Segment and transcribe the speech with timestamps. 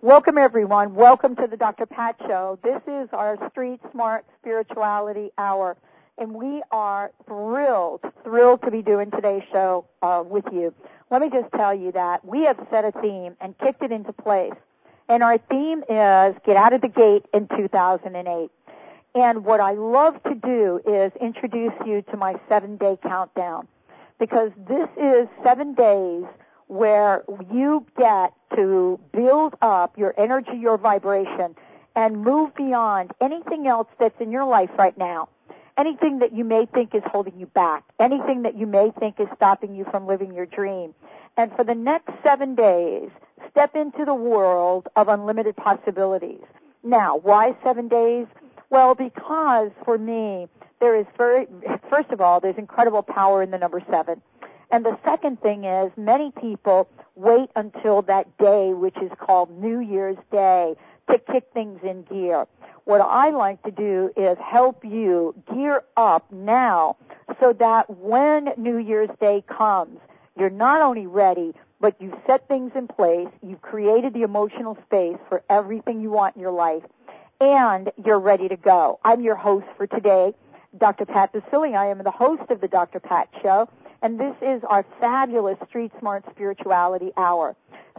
[0.00, 0.94] Welcome, everyone.
[0.94, 1.84] Welcome to the Dr.
[1.84, 2.56] Pat Show.
[2.62, 5.76] This is our Street Smart Spirituality Hour,
[6.16, 10.72] and we are thrilled, thrilled to be doing today's show uh, with you.
[11.10, 14.12] Let me just tell you that we have set a theme and kicked it into
[14.12, 14.52] place,
[15.08, 18.50] and our theme is Get Out of the Gate in 2008.
[19.16, 23.66] And what I love to do is introduce you to my seven day countdown
[24.20, 26.22] because this is seven days
[26.68, 31.56] where you get to build up your energy, your vibration,
[31.96, 35.28] and move beyond anything else that's in your life right now.
[35.76, 37.84] Anything that you may think is holding you back.
[37.98, 40.94] Anything that you may think is stopping you from living your dream.
[41.36, 43.10] And for the next seven days,
[43.50, 46.42] step into the world of unlimited possibilities.
[46.82, 48.26] Now, why seven days?
[48.70, 50.48] Well, because for me,
[50.80, 51.46] there is very,
[51.88, 54.20] first of all, there's incredible power in the number seven.
[54.70, 59.80] And the second thing is many people wait until that day, which is called New
[59.80, 60.74] Year's Day,
[61.10, 62.46] to kick things in gear.
[62.84, 66.96] What I like to do is help you gear up now
[67.40, 69.98] so that when New Year's Day comes,
[70.38, 75.18] you're not only ready, but you've set things in place, you've created the emotional space
[75.28, 76.82] for everything you want in your life,
[77.40, 78.98] and you're ready to go.
[79.04, 80.34] I'm your host for today,
[80.76, 81.06] Dr.
[81.06, 81.76] Pat Baccili.
[81.76, 83.00] I am the host of the Dr.
[83.00, 83.68] Pat Show
[84.02, 87.56] and this is our fabulous Street Smart Spirituality Hour.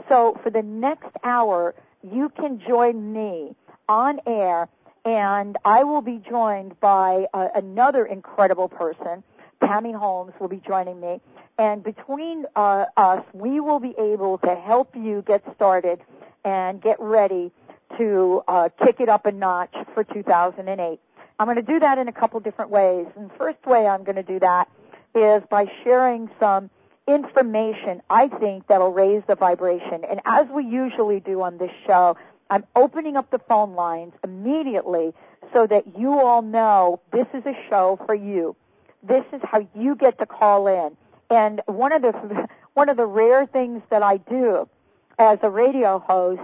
[0.08, 3.55] So for the next hour, you can join me
[3.88, 4.70] on air,
[5.03, 9.23] and I will be joined by uh, another incredible person.
[9.61, 11.20] Tammy Holmes will be joining me,
[11.58, 16.00] and between uh, us, we will be able to help you get started
[16.45, 17.52] and get ready
[17.97, 21.00] to uh, kick it up a notch for 2008.
[21.38, 23.08] I'm going to do that in a couple different ways.
[23.16, 24.70] And the first way I'm going to do that
[25.16, 26.70] is by sharing some
[27.08, 30.04] information I think that'll raise the vibration.
[30.10, 32.16] And as we usually do on this show,
[32.50, 35.14] I'm opening up the phone lines immediately
[35.54, 38.56] so that you all know this is a show for you.
[39.02, 40.95] This is how you get to call in.
[41.30, 44.70] And one of the one of the rare things that I do
[45.17, 46.42] as a radio host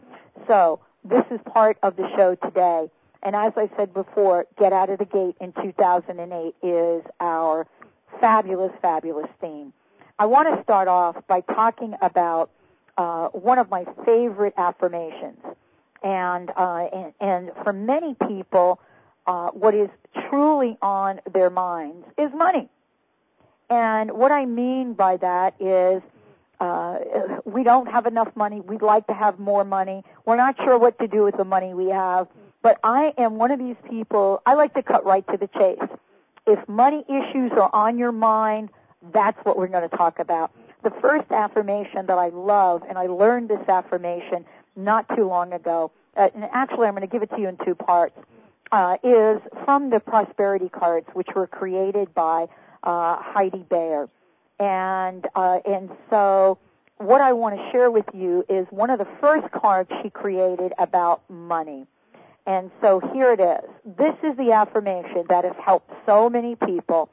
[0.47, 2.89] So this is part of the show today.
[3.23, 7.67] And as I said before, Get Out of the Gate in 2008 is our
[8.21, 9.73] fabulous, fabulous theme.
[10.17, 12.51] I want to start off by talking about
[12.97, 15.39] uh, one of my favorite affirmations.
[16.03, 18.79] And, uh, and, and for many people,
[19.27, 19.89] uh, what is
[20.29, 22.69] truly on their minds is money.
[23.69, 26.01] And what I mean by that is
[26.59, 26.99] uh,
[27.45, 28.61] we don't have enough money.
[28.61, 30.03] We'd like to have more money.
[30.25, 32.27] We're not sure what to do with the money we have.
[32.61, 35.89] But I am one of these people, I like to cut right to the chase.
[36.51, 38.71] If money issues are on your mind,
[39.13, 40.51] that's what we're going to talk about.
[40.83, 44.43] The first affirmation that I love, and I learned this affirmation
[44.75, 47.57] not too long ago, uh, and actually I'm going to give it to you in
[47.63, 48.17] two parts,
[48.73, 52.47] uh, is from the prosperity cards, which were created by
[52.83, 54.09] uh, Heidi Bayer.
[54.59, 56.57] And, uh, and so
[56.97, 60.73] what I want to share with you is one of the first cards she created
[60.77, 61.87] about money.
[62.45, 63.69] And so here it is.
[63.97, 67.09] This is the affirmation that has helped so many people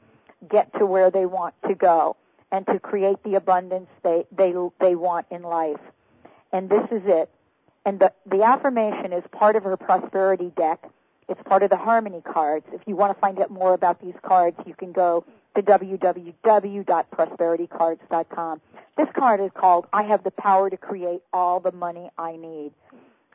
[0.49, 2.15] get to where they want to go
[2.51, 5.79] and to create the abundance they, they, they want in life.
[6.51, 7.29] And this is it.
[7.85, 10.83] And the, the affirmation is part of her prosperity deck.
[11.27, 12.65] It's part of the Harmony cards.
[12.73, 18.61] If you want to find out more about these cards, you can go to www.prosperitycards.com.
[18.97, 22.71] This card is called I Have the Power to Create All the Money I Need.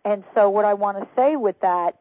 [0.05, 1.97] And so what I want to say with that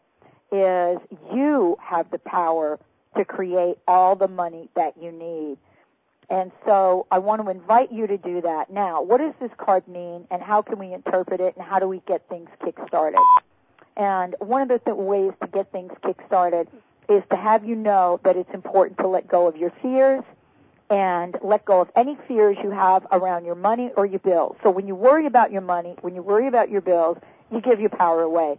[0.52, 1.00] is
[1.34, 2.80] you have the power
[3.18, 5.58] to create all the money that you need.
[6.30, 8.72] And so I want to invite you to do that.
[8.72, 11.88] Now, what does this card mean and how can we interpret it and how do
[11.88, 13.20] we get things kick-started?
[13.96, 16.68] And one of the th- ways to get things kick-started
[17.10, 20.24] is to have you know that it's important to let go of your fears
[20.90, 24.56] and let go of any fears you have around your money or your bills.
[24.64, 27.18] So when you worry about your money, when you worry about your bills,
[27.54, 28.58] you give your power away.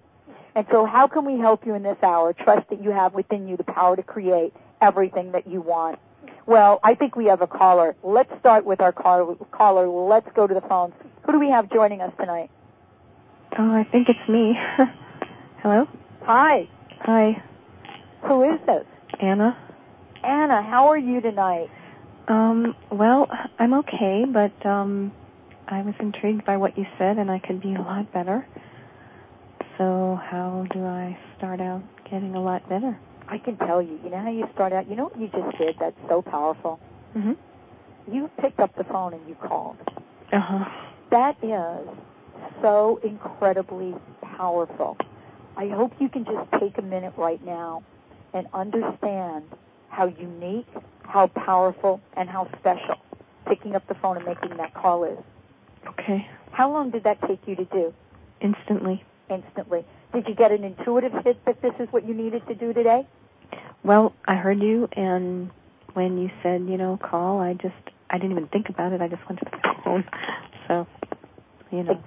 [0.54, 2.32] And so how can we help you in this hour?
[2.32, 5.98] Trust that you have within you the power to create everything that you want.
[6.46, 7.96] Well, I think we have a caller.
[8.02, 9.88] Let's start with our caller.
[9.88, 10.94] Let's go to the phones.
[11.24, 12.50] Who do we have joining us tonight?
[13.58, 14.58] Oh, I think it's me.
[15.62, 15.88] Hello?
[16.22, 16.68] Hi.
[17.00, 17.42] Hi.
[18.22, 18.84] Who is this?
[19.20, 19.56] Anna.
[20.22, 21.70] Anna, how are you tonight?
[22.28, 25.12] Um, well, I'm okay, but um
[25.66, 28.46] I was intrigued by what you said and I could be a lot better.
[29.78, 32.96] So, how do I start out getting a lot better?
[33.28, 33.98] I can tell you.
[34.04, 34.88] You know how you start out?
[34.88, 35.76] You know what you just did?
[35.80, 36.78] That's so powerful.
[37.14, 37.36] Mhm.
[38.10, 39.76] You picked up the phone and you called.
[40.32, 40.64] Uh-huh.
[41.10, 41.88] That is
[42.60, 44.96] so incredibly powerful.
[45.56, 47.82] I hope you can just take a minute right now
[48.32, 49.44] and understand
[49.88, 50.66] how unique,
[51.02, 52.96] how powerful, and how special
[53.46, 55.18] picking up the phone and making that call is.
[55.86, 56.28] Okay.
[56.50, 57.94] How long did that take you to do?
[58.40, 59.02] Instantly.
[59.30, 59.84] Instantly.
[60.12, 63.06] Did you get an intuitive hit that this is what you needed to do today?
[63.82, 65.50] Well, I heard you, and
[65.94, 67.74] when you said, you know, call, I just,
[68.10, 69.00] I didn't even think about it.
[69.00, 70.04] I just went to the phone.
[70.68, 70.86] So,
[71.70, 72.02] you know.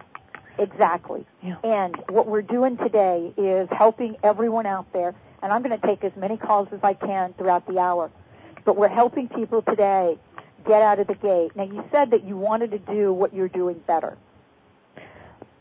[0.60, 1.26] Exactly.
[1.44, 1.58] Yeah.
[1.64, 6.04] And what we're doing today is helping everyone out there, and I'm going to take
[6.04, 8.10] as many calls as I can throughout the hour.
[8.66, 10.18] But we're helping people today
[10.66, 11.56] get out of the gate.
[11.56, 14.18] Now, you said that you wanted to do what you're doing better.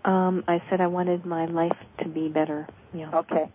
[0.07, 2.67] Um, I said I wanted my life to be better.
[2.95, 3.11] Yeah.
[3.13, 3.49] Okay.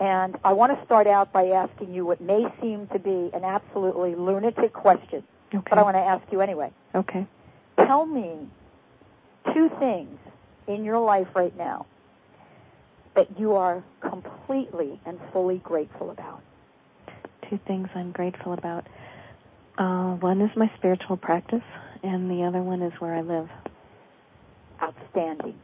[0.00, 3.44] And I want to start out by asking you what may seem to be an
[3.44, 5.22] absolutely lunatic question,
[5.54, 5.62] Okay.
[5.70, 6.72] but I want to ask you anyway.
[6.94, 7.26] Okay.
[7.76, 8.48] Tell me
[9.52, 10.18] two things
[10.66, 11.86] in your life right now
[13.14, 16.42] that you are completely and fully grateful about.
[17.48, 18.86] Two things I'm grateful about.
[19.78, 21.62] Uh, one is my spiritual practice,
[22.02, 23.48] and the other one is where I live.
[24.82, 25.54] Outstanding.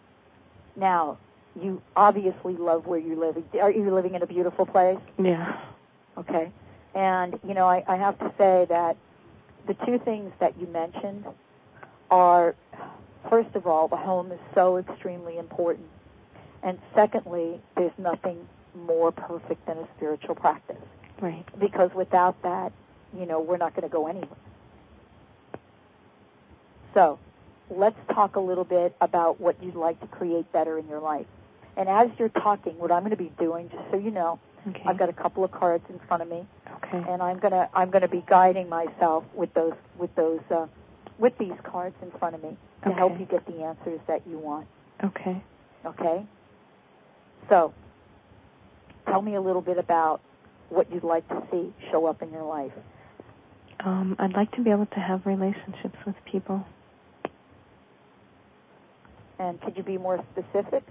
[0.77, 1.19] Now,
[1.61, 3.43] you obviously love where you live.
[3.61, 4.99] Are you living in a beautiful place?
[5.19, 5.61] Yeah.
[6.17, 6.51] Okay.
[6.95, 8.97] And, you know, I, I have to say that
[9.67, 11.25] the two things that you mentioned
[12.11, 12.55] are,
[13.29, 15.89] first of all, the home is so extremely important.
[16.63, 20.77] And secondly, there's nothing more perfect than a spiritual practice.
[21.21, 21.45] Right.
[21.59, 22.73] Because without that,
[23.19, 24.29] you know, we're not going to go anywhere.
[26.95, 27.19] So,
[27.71, 31.27] let's talk a little bit about what you'd like to create better in your life.
[31.77, 34.39] And as you're talking, what I'm going to be doing, just so you know,
[34.69, 34.83] Okay.
[34.85, 36.47] I've got a couple of cards in front of me,
[36.77, 37.03] Okay.
[37.11, 40.67] and I'm gonna I'm gonna be guiding myself with those with those uh,
[41.19, 44.37] with these cards in front of me to help you get the answers that you
[44.37, 44.67] want.
[45.03, 45.43] Okay.
[45.87, 46.27] Okay.
[47.49, 47.73] So,
[49.07, 50.21] tell me a little bit about
[50.69, 52.73] what you'd like to see show up in your life.
[53.83, 56.67] Um, I'd like to be able to have relationships with people.
[59.41, 60.85] And could you be more specific?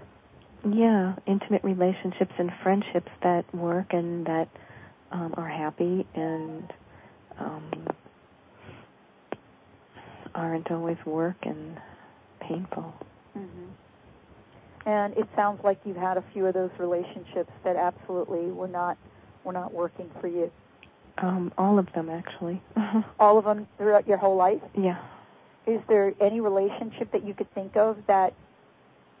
[0.68, 4.48] Yeah, intimate relationships and friendships that work and that
[5.12, 6.72] um, are happy and
[7.38, 7.86] um,
[10.34, 11.80] aren't always work and
[12.40, 12.92] painful.
[13.38, 14.88] Mm-hmm.
[14.88, 18.98] And it sounds like you've had a few of those relationships that absolutely were not
[19.44, 20.50] were not working for you.
[21.18, 22.60] Um, all of them, actually.
[23.18, 24.60] All of them throughout your whole life.
[24.76, 24.98] yeah.
[25.66, 28.34] Is there any relationship that you could think of that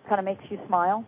[0.08, 1.04] kind of makes you smile?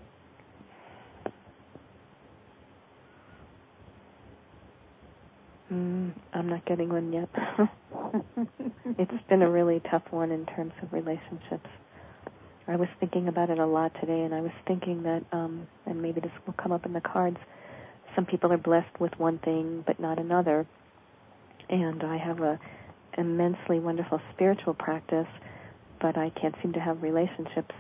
[5.73, 7.29] Mm, I'm not getting one yet.
[8.99, 11.69] it's been a really tough one in terms of relationships.
[12.69, 16.01] I was thinking about it a lot today, and I was thinking that, um, and
[16.01, 17.39] maybe this will come up in the cards.
[18.15, 20.67] Some people are blessed with one thing, but not another.
[21.71, 22.61] And I have a
[23.19, 25.27] immensely wonderful spiritual practice,
[26.01, 27.75] but I can't seem to have relationships.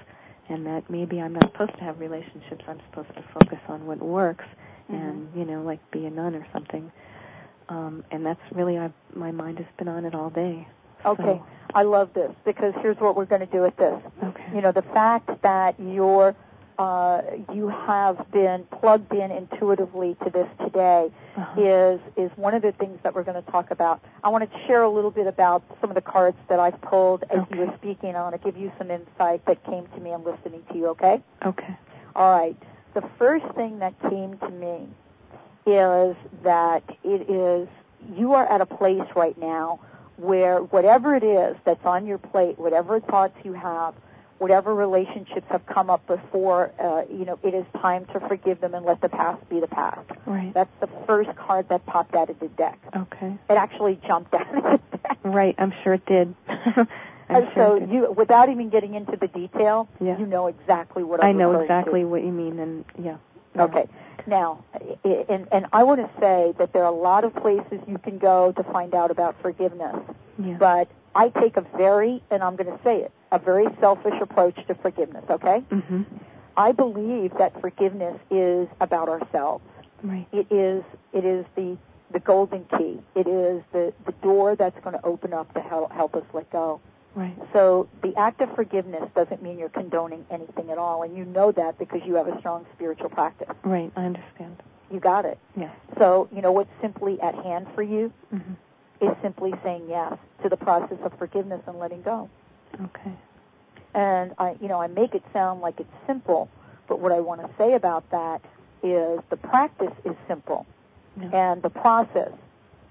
[0.48, 2.64] And that maybe I'm not supposed to have relationships.
[2.68, 4.44] I'm supposed to focus on what works,
[4.88, 6.90] and you know, like be a nun or something.
[7.68, 10.66] Um, and that's really I've, my mind has been on it all day.
[11.06, 11.40] Okay,
[11.74, 13.98] I love this because here's what we're going to do with this.
[14.22, 14.44] Okay.
[14.54, 16.34] You know, the fact that you're
[16.78, 21.60] uh, you have been plugged in intuitively to this today Uh-huh.
[21.60, 24.00] is is one of the things that we're going to talk about.
[24.24, 27.24] I want to share a little bit about some of the cards that I've pulled
[27.30, 28.16] as you were speaking.
[28.16, 30.88] I want to give you some insight that came to me and listening to you.
[30.88, 31.22] Okay.
[31.44, 31.76] Okay.
[32.16, 32.56] All right.
[32.94, 34.88] The first thing that came to me
[35.66, 37.68] is that it is
[38.16, 39.78] you are at a place right now
[40.16, 43.94] where whatever it is that's on your plate, whatever thoughts you have,
[44.42, 48.74] whatever relationships have come up before, uh, you know, it is time to forgive them
[48.74, 50.00] and let the past be the past.
[50.26, 50.52] Right.
[50.52, 52.78] That's the first card that popped out of the deck.
[52.94, 53.28] Okay.
[53.48, 55.18] It actually jumped out of the deck.
[55.22, 55.54] Right.
[55.58, 56.34] I'm sure it did.
[56.48, 56.88] I'm
[57.28, 57.90] And sure so it did.
[57.90, 60.18] you, without even getting into the detail, Yeah.
[60.18, 61.74] you know exactly what I'm I know referring to.
[61.78, 63.16] exactly what you mean, and yeah.
[63.54, 63.62] Yeah.
[63.64, 63.86] Okay.
[64.26, 64.64] Now,
[65.04, 68.18] and, and I want to say that there are a lot of places you can
[68.18, 69.96] go to find out about forgiveness,
[70.38, 70.56] Yeah.
[70.58, 74.54] but I take a very, and I'm going to say it, a very selfish approach
[74.68, 75.64] to forgiveness, okay?
[75.70, 76.02] Mm-hmm.
[76.56, 79.64] I believe that forgiveness is about ourselves.
[80.02, 80.26] Right.
[80.32, 81.76] It is, it is the,
[82.12, 83.00] the golden key.
[83.14, 86.50] It is the, the door that's going to open up to help, help us let
[86.52, 86.80] go.
[87.14, 87.36] Right.
[87.52, 91.52] So the act of forgiveness doesn't mean you're condoning anything at all, and you know
[91.52, 93.48] that because you have a strong spiritual practice.
[93.64, 93.90] Right.
[93.96, 94.56] I understand.
[94.90, 95.38] You got it.
[95.56, 95.70] Yeah.
[95.98, 98.56] So, you know, what's simply at hand for you Mhm.
[99.00, 102.28] is simply saying yes to the process of forgiveness and letting go.
[102.80, 103.12] Okay.
[103.94, 106.48] And I, you know, I make it sound like it's simple,
[106.88, 108.40] but what I want to say about that
[108.82, 110.66] is the practice is simple,
[111.20, 111.28] Yeah.
[111.52, 112.32] and the process,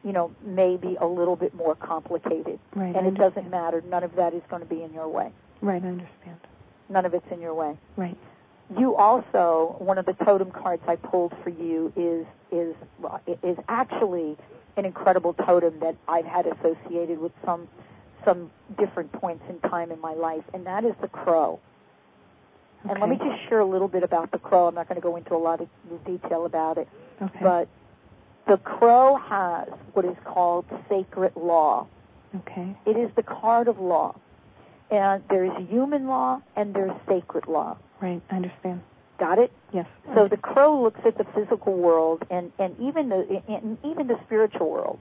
[0.03, 2.59] you know, may be a little bit more complicated.
[2.75, 2.95] Right.
[2.95, 3.81] And it doesn't matter.
[3.81, 5.31] None of that is going to be in your way.
[5.61, 5.83] Right.
[5.83, 6.38] I understand.
[6.89, 7.77] None of it's in your way.
[7.97, 8.17] Right.
[8.77, 12.75] You also, one of the totem cards I pulled for you is is
[13.43, 14.38] is actually
[14.77, 17.67] an incredible totem that I've had associated with some
[18.25, 21.59] some different points in time in my life, and that is the crow.
[22.89, 24.67] And let me just share a little bit about the crow.
[24.67, 25.67] I'm not going to go into a lot of
[26.05, 26.87] detail about it,
[27.21, 27.39] Okay.
[27.41, 27.67] but
[28.47, 31.87] the crow has what is called sacred law.
[32.35, 32.75] okay.
[32.85, 34.15] It is the card of law.
[34.89, 37.77] And there's human law and there's sacred law.
[38.01, 38.21] Right.
[38.29, 38.81] I understand.
[39.19, 39.51] Got it?
[39.71, 39.85] Yes.
[40.15, 44.19] So the crow looks at the physical world and, and even the and even the
[44.25, 44.99] spiritual world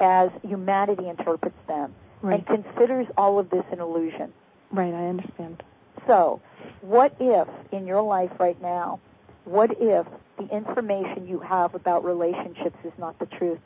[0.00, 2.44] as humanity interprets them right.
[2.48, 4.32] and considers all of this an illusion.
[4.70, 4.92] right.
[4.94, 5.62] I understand.
[6.06, 6.40] So,
[6.80, 9.00] what if in your life right now,
[9.44, 10.06] what if
[10.38, 13.58] the information you have about relationships is not the truth?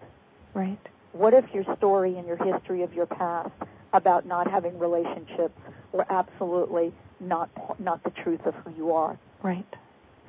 [0.55, 0.79] Right.
[1.13, 3.51] What if your story and your history of your past
[3.93, 5.59] about not having relationships
[5.93, 9.19] were absolutely not not the truth of who you are?
[9.43, 9.67] Right.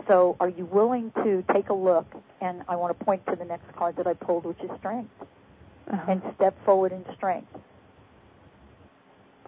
[0.08, 2.06] So, are you willing to take a look?
[2.42, 5.12] And I want to point to the next card that I pulled, which is strength,
[5.90, 6.12] Uh-huh.
[6.12, 7.48] and step forward in strength,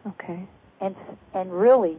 [0.07, 0.47] okay.
[0.81, 0.95] and
[1.33, 1.97] and really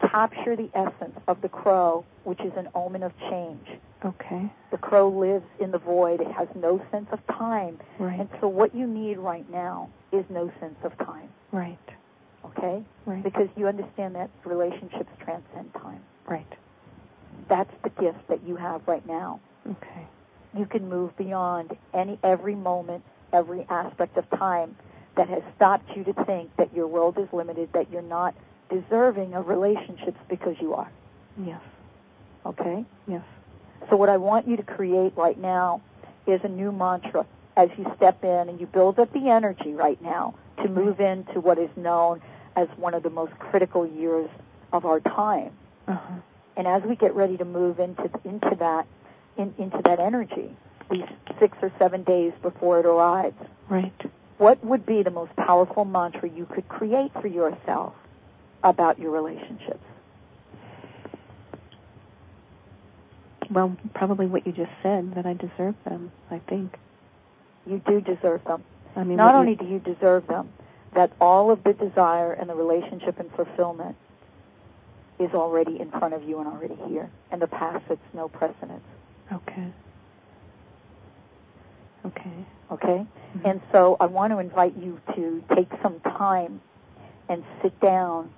[0.00, 3.66] capture the essence of the crow, which is an omen of change.
[4.04, 4.48] Okay.
[4.70, 8.20] The crow lives in the void; it has no sense of time, Right.
[8.20, 11.28] and so what you need right now is no sense of time.
[11.52, 11.78] right.
[12.44, 13.22] Okay, Right.
[13.22, 16.02] because you understand that relationships transcend time.
[16.26, 16.46] right.
[17.48, 19.40] That's the gift that you have right now.
[19.68, 20.06] Okay.
[20.56, 24.76] you can move beyond any every moment, every aspect of time
[25.18, 28.34] that has stopped you to think that your world is limited, that you're not
[28.70, 30.90] deserving of relationships because you are.
[31.44, 31.60] Yes.
[32.46, 32.84] Okay?
[33.08, 33.24] Yes.
[33.90, 35.82] So what I want you to create right now
[36.26, 40.00] is a new mantra as you step in and you build up the energy right
[40.00, 42.22] now to move into what is known
[42.54, 44.30] as one of the most critical years
[44.72, 45.50] of our time.
[45.88, 46.14] Uh-huh.
[46.56, 48.86] And as we get ready to move into into that
[49.36, 50.54] in, into that energy,
[50.90, 51.04] these
[51.40, 53.36] six or seven days before it arrives,
[53.68, 53.92] Right.
[54.38, 57.94] What would be the most powerful mantra you could create for yourself
[58.62, 59.84] about your relationships?
[63.50, 66.12] Well, probably what you just said that I deserve them.
[66.30, 66.76] I think.
[67.66, 68.62] You do deserve them.
[68.94, 70.50] I mean, Not only you, do you deserve them,
[70.94, 73.96] that all of the desire and the relationship and fulfillment
[75.18, 78.84] is already in front of you and already here, and the past sets no precedence.
[79.32, 79.66] Okay.
[82.06, 82.46] Okay.
[82.70, 83.06] Okay?
[83.36, 83.44] Mhm.
[83.44, 86.60] And so I want to invite you to take some time
[87.28, 88.30] and sit down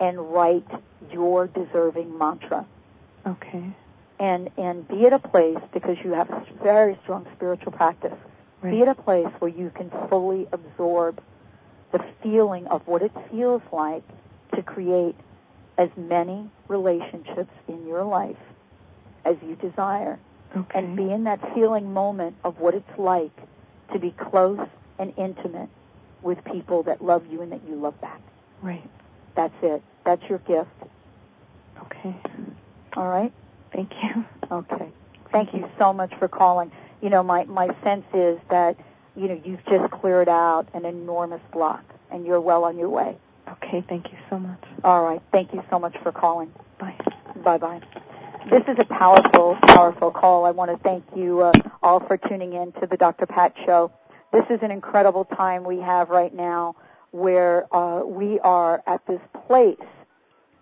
[0.00, 0.66] and write
[1.10, 2.64] your deserving mantra.
[3.26, 3.72] Okay.
[4.18, 8.16] And and be at a place because you have a very strong spiritual practice.
[8.62, 8.70] Right.
[8.70, 11.20] Be at a place where you can fully absorb
[11.92, 14.02] the feeling of what it feels like
[14.54, 15.16] to create
[15.78, 18.36] as many relationships in your life
[19.24, 20.18] as you desire
[20.56, 20.78] okay.
[20.78, 23.32] and be in that feeling moment of what it's like
[23.92, 24.60] to be close
[24.98, 25.68] and intimate
[26.22, 28.20] with people that love you and that you love back.
[28.62, 28.88] Right.
[29.34, 29.82] That's it.
[30.04, 30.70] That's your gift.
[31.82, 32.16] Okay.
[32.96, 33.32] All right.
[33.72, 34.24] Thank you.
[34.50, 34.88] Okay.
[35.32, 36.70] Thank you so much for calling.
[37.02, 38.76] You know, my my sense is that
[39.14, 43.18] you know you've just cleared out an enormous block, and you're well on your way.
[43.48, 43.84] Okay.
[43.88, 44.62] Thank you so much.
[44.84, 45.20] All right.
[45.32, 46.52] Thank you so much for calling.
[46.78, 46.96] Bye.
[47.44, 47.80] Bye bye.
[48.50, 50.44] This is a powerful, powerful call.
[50.44, 53.26] I want to thank you uh, all for tuning in to the Dr.
[53.26, 53.90] Pat Show.
[54.32, 56.76] This is an incredible time we have right now
[57.10, 59.76] where uh, we are at this place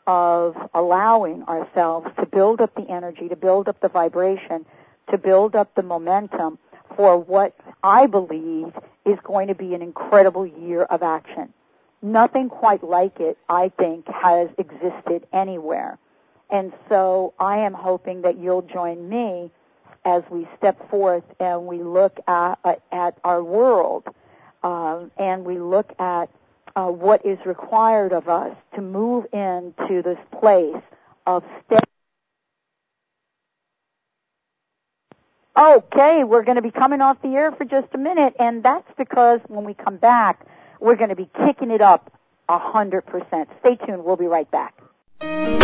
[0.07, 4.65] of allowing ourselves to build up the energy, to build up the vibration,
[5.11, 6.59] to build up the momentum
[6.97, 8.73] for what I believe
[9.05, 11.53] is going to be an incredible year of action.
[12.01, 15.99] Nothing quite like it, I think, has existed anywhere.
[16.55, 19.51] And so I am hoping that you'll join me
[20.05, 24.05] as we step forth and we look at, at our world
[24.63, 26.31] um, and we look at
[26.77, 30.81] uh, what is required of us to move into this place
[31.27, 31.83] of steady.
[35.59, 38.89] Okay, we're going to be coming off the air for just a minute, and that's
[38.97, 40.47] because when we come back,
[40.79, 42.13] we're going to be kicking it up
[42.49, 43.49] a hundred percent.
[43.59, 44.05] Stay tuned.
[44.05, 44.84] We'll be right back.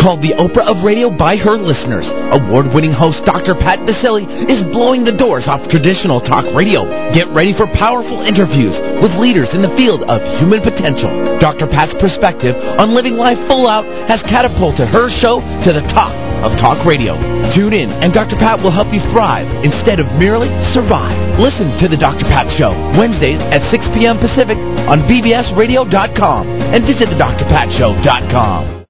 [0.01, 2.09] Called the Oprah of Radio by her listeners,
[2.41, 3.53] award-winning host Dr.
[3.53, 6.89] Pat Baccili is blowing the doors off traditional talk radio.
[7.13, 11.37] Get ready for powerful interviews with leaders in the field of human potential.
[11.37, 11.69] Dr.
[11.69, 16.57] Pat's perspective on living life full out has catapulted her show to the top of
[16.57, 17.13] talk radio.
[17.53, 18.41] Tune in and Dr.
[18.41, 21.13] Pat will help you thrive instead of merely survive.
[21.37, 22.25] Listen to the Dr.
[22.25, 24.17] Pat Show Wednesdays at 6 p.m.
[24.17, 24.57] Pacific
[24.89, 26.43] on bbsradio.com
[26.73, 28.80] and visit thedrpatshow.com.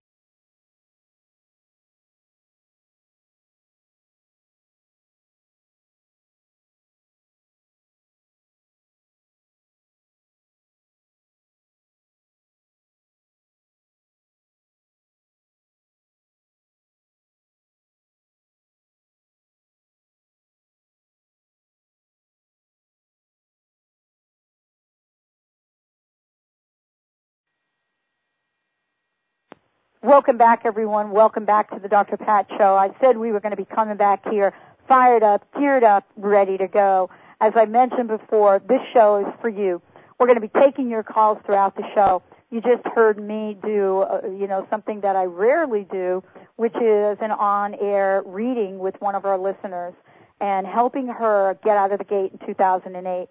[30.11, 31.11] Welcome back, everyone.
[31.11, 32.17] Welcome back to the Dr.
[32.17, 32.75] Pat Show.
[32.75, 34.53] I said we were going to be coming back here
[34.85, 37.09] fired up, geared up, ready to go.
[37.39, 39.81] As I mentioned before, this show is for you.
[40.19, 42.23] We're going to be taking your calls throughout the show.
[42.49, 46.21] You just heard me do, uh, you know, something that I rarely do,
[46.57, 49.93] which is an on-air reading with one of our listeners
[50.41, 53.29] and helping her get out of the gate in 2008.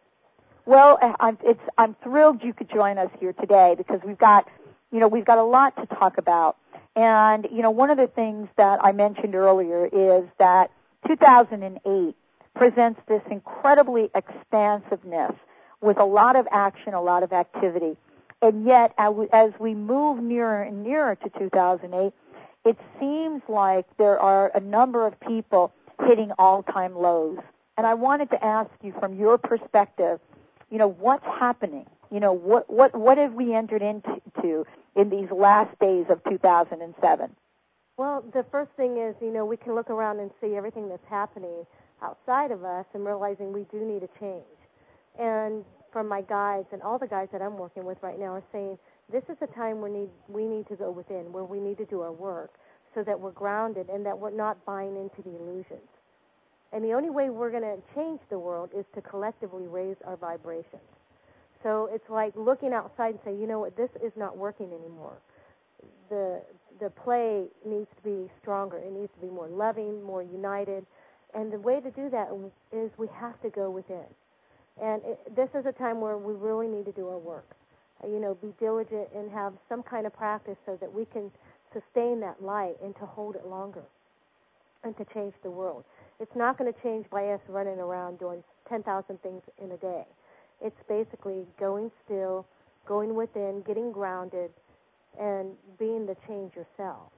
[0.66, 4.48] Well, uh, I'm, it's, I'm thrilled you could join us here today because we've got,
[4.92, 6.58] you know, we've got a lot to talk about.
[6.96, 10.72] And, you know, one of the things that I mentioned earlier is that
[11.08, 12.16] 2008
[12.56, 15.32] presents this incredibly expansiveness
[15.82, 17.96] with a lot of action, a lot of activity.
[18.42, 22.14] And yet, as we move nearer and nearer to 2008,
[22.66, 25.74] it seems like there are a number of people
[26.06, 27.40] hitting all-time lows.
[27.80, 30.20] And I wanted to ask you from your perspective,
[30.70, 31.86] you know, what's happening?
[32.12, 34.66] You know, what what what have we entered into
[34.98, 37.36] in these last days of 2007?
[37.96, 41.08] Well, the first thing is, you know, we can look around and see everything that's
[41.10, 41.66] happening
[42.02, 44.44] outside of us and realizing we do need a change.
[45.18, 45.64] And
[45.94, 48.78] from my guides and all the guys that I'm working with right now are saying
[49.10, 51.86] this is a time we need we need to go within where we need to
[51.86, 52.56] do our work
[52.94, 55.88] so that we're grounded and that we're not buying into the illusions.
[56.72, 60.18] And the only way we're going to change the world is to collectively raise our
[60.18, 60.82] vibrations.
[61.64, 65.18] So it's like looking outside and say, you know what, this is not working anymore.
[66.10, 66.42] The
[66.80, 68.78] the play needs to be stronger.
[68.78, 70.86] It needs to be more loving, more united.
[71.34, 72.30] And the way to do that
[72.72, 74.06] is we have to go within.
[74.82, 77.46] And it, this is a time where we really need to do our work.
[78.06, 81.30] you know, be diligent and have some kind of practice so that we can
[81.74, 83.84] sustain that light and to hold it longer
[84.84, 85.84] and to change the world.
[86.20, 90.04] It's not going to change by us running around doing 10,000 things in a day.
[90.62, 92.46] It's basically going still,
[92.86, 94.52] going within, getting grounded,
[95.20, 97.12] and being the change yourself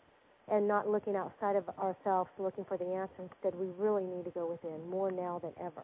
[0.52, 3.14] and not looking outside of ourselves looking for the answer.
[3.20, 5.84] Instead, we really need to go within more now than ever.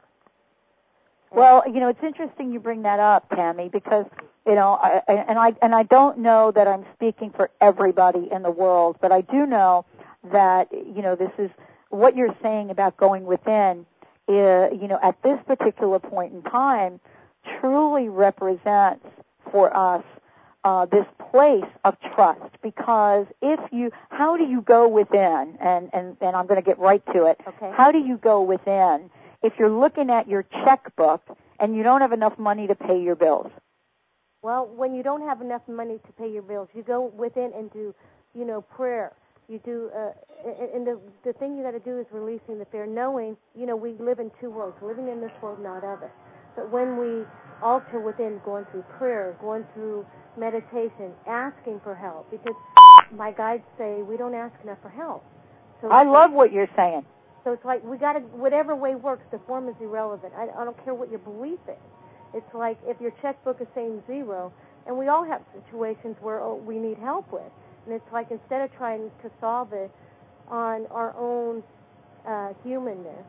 [1.32, 4.06] And Well, you know, it's interesting you bring that up, Tammy, because
[4.46, 8.44] you know, I, and I and I don't know that I'm speaking for everybody in
[8.44, 9.86] the world, but I do know
[10.32, 11.52] that you know this is
[11.90, 13.86] what you're saying about going within.
[14.30, 17.00] Uh, you know, at this particular point in time,
[17.60, 19.06] truly represents
[19.52, 20.04] for us
[20.64, 22.52] uh, this place of trust.
[22.62, 25.58] Because if you, how do you go within?
[25.62, 27.40] And and and I'm going to get right to it.
[27.48, 27.72] Okay.
[27.76, 29.10] How do you go within
[29.42, 31.22] if you're looking at your checkbook
[31.60, 33.52] and you don't have enough money to pay your bills?
[34.42, 37.72] Well, when you don't have enough money to pay your bills, you go within and
[37.72, 37.94] do,
[38.36, 39.14] you know, prayer.
[39.50, 40.12] You do, uh,
[40.76, 43.78] and the the thing you got to do is releasing the fear, knowing, you know,
[43.78, 46.12] we live in two worlds, living in this world, not of it.
[46.56, 47.24] But when we
[47.62, 50.06] alter within, going through prayer, going through
[50.38, 52.56] meditation, asking for help, because
[53.12, 55.24] my guides say we don't ask enough for help.
[55.82, 57.06] So I love what you're saying.
[57.44, 59.24] so it's like we got to whatever way works.
[59.32, 60.34] The form is irrelevant.
[60.36, 61.76] I, I don't care what your belief is.
[62.34, 64.52] It's like if your checkbook is saying zero,
[64.86, 67.44] and we all have situations where oh, we need help with,
[67.88, 69.90] and it's like instead of trying to solve it
[70.50, 71.64] on our own
[72.28, 73.24] uh, humanness,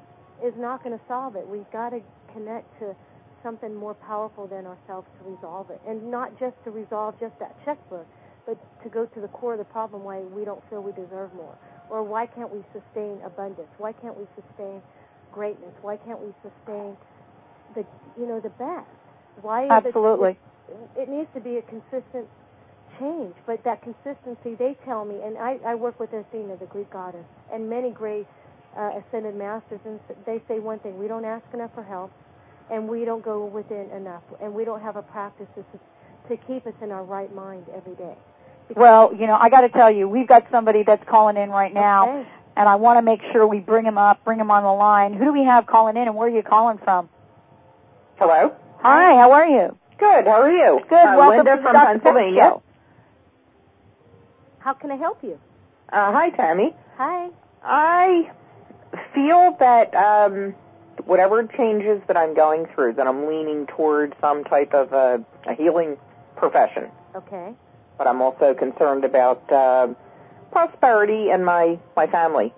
[0.44, 1.46] is not going to solve it.
[1.46, 2.00] We've got to
[2.32, 2.94] connect to
[3.42, 7.54] something more powerful than ourselves to resolve it, and not just to resolve just that
[7.64, 8.06] checkbook,
[8.46, 11.32] but to go to the core of the problem why we don't feel we deserve
[11.34, 11.54] more,
[11.90, 13.68] or why can't we sustain abundance?
[13.78, 14.82] Why can't we sustain
[15.32, 15.72] greatness?
[15.82, 16.96] Why can't we sustain
[17.74, 17.86] the
[18.18, 18.90] you know the best?
[19.42, 20.36] Why Absolutely.
[20.96, 22.26] It, it needs to be a consistent
[23.00, 26.90] change, but that consistency they tell me, and I, I work with Athena, the Greek
[26.90, 28.26] goddess, and many great
[28.76, 32.12] uh, ascended masters, and they say one thing: we don't ask enough for help,
[32.70, 35.64] and we don't go within enough, and we don't have a practice to,
[36.28, 38.14] to keep us in our right mind every day.
[38.68, 41.50] Because- Well, you know, I got to tell you, we've got somebody that's calling in
[41.50, 42.28] right now, Okay.
[42.56, 45.14] and I want to make sure we bring him up, bring him on the line.
[45.14, 47.08] Who do we have calling in, and where are you calling from?
[48.18, 48.52] Hello.
[48.80, 49.76] Hi, how are you?
[49.98, 50.26] Good.
[50.26, 50.80] How are you?
[50.88, 50.94] Good.
[50.96, 52.42] Uh, Welcome Linda to from Pennsylvania.
[52.44, 52.62] Show.
[54.68, 55.40] How can I help you?
[55.90, 56.74] Uh, hi, Tammy.
[56.98, 57.30] Hi.
[57.62, 58.30] I
[59.14, 60.54] feel that um,
[61.06, 65.54] whatever changes that I'm going through, that I'm leaning toward some type of a, a
[65.54, 65.96] healing
[66.36, 66.90] profession.
[67.14, 67.54] Okay.
[67.96, 69.88] But I'm also concerned about uh,
[70.52, 72.52] prosperity and my my family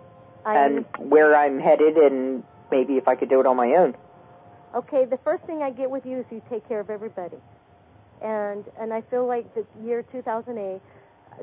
[0.44, 2.42] I and where I'm headed, and
[2.72, 3.94] maybe if I could do it on my own.
[4.74, 7.38] Okay, the first thing I get with you is you take care of everybody,
[8.20, 10.80] and and I feel like the year 2008,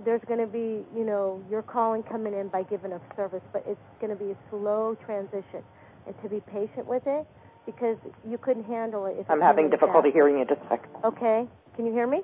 [0.05, 3.63] there's going to be you know your calling coming in by giving of service, but
[3.67, 5.63] it's going to be a slow transition,
[6.05, 7.25] and to be patient with it
[7.65, 7.97] because
[8.29, 9.17] you couldn't handle it.
[9.19, 10.15] If I'm having difficulty fast.
[10.15, 10.45] hearing you.
[10.45, 10.89] Just a second.
[11.03, 12.21] Okay, can you hear me?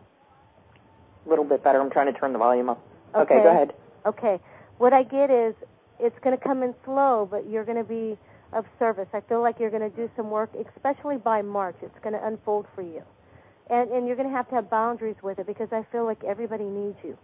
[1.26, 1.80] A little bit better.
[1.80, 2.82] I'm trying to turn the volume up.
[3.16, 3.44] Okay, Okay.
[3.44, 3.74] go ahead.
[4.06, 4.40] Okay,
[4.78, 5.56] what I get is
[6.00, 8.18] it's going to come in slow, but you're going to be
[8.52, 9.08] of service.
[9.14, 11.76] I feel like you're going to do some work, especially by March.
[11.82, 13.02] It's going to unfold for you.
[13.70, 16.24] And, and you're going to have to have boundaries with it because I feel like
[16.24, 17.18] everybody needs you.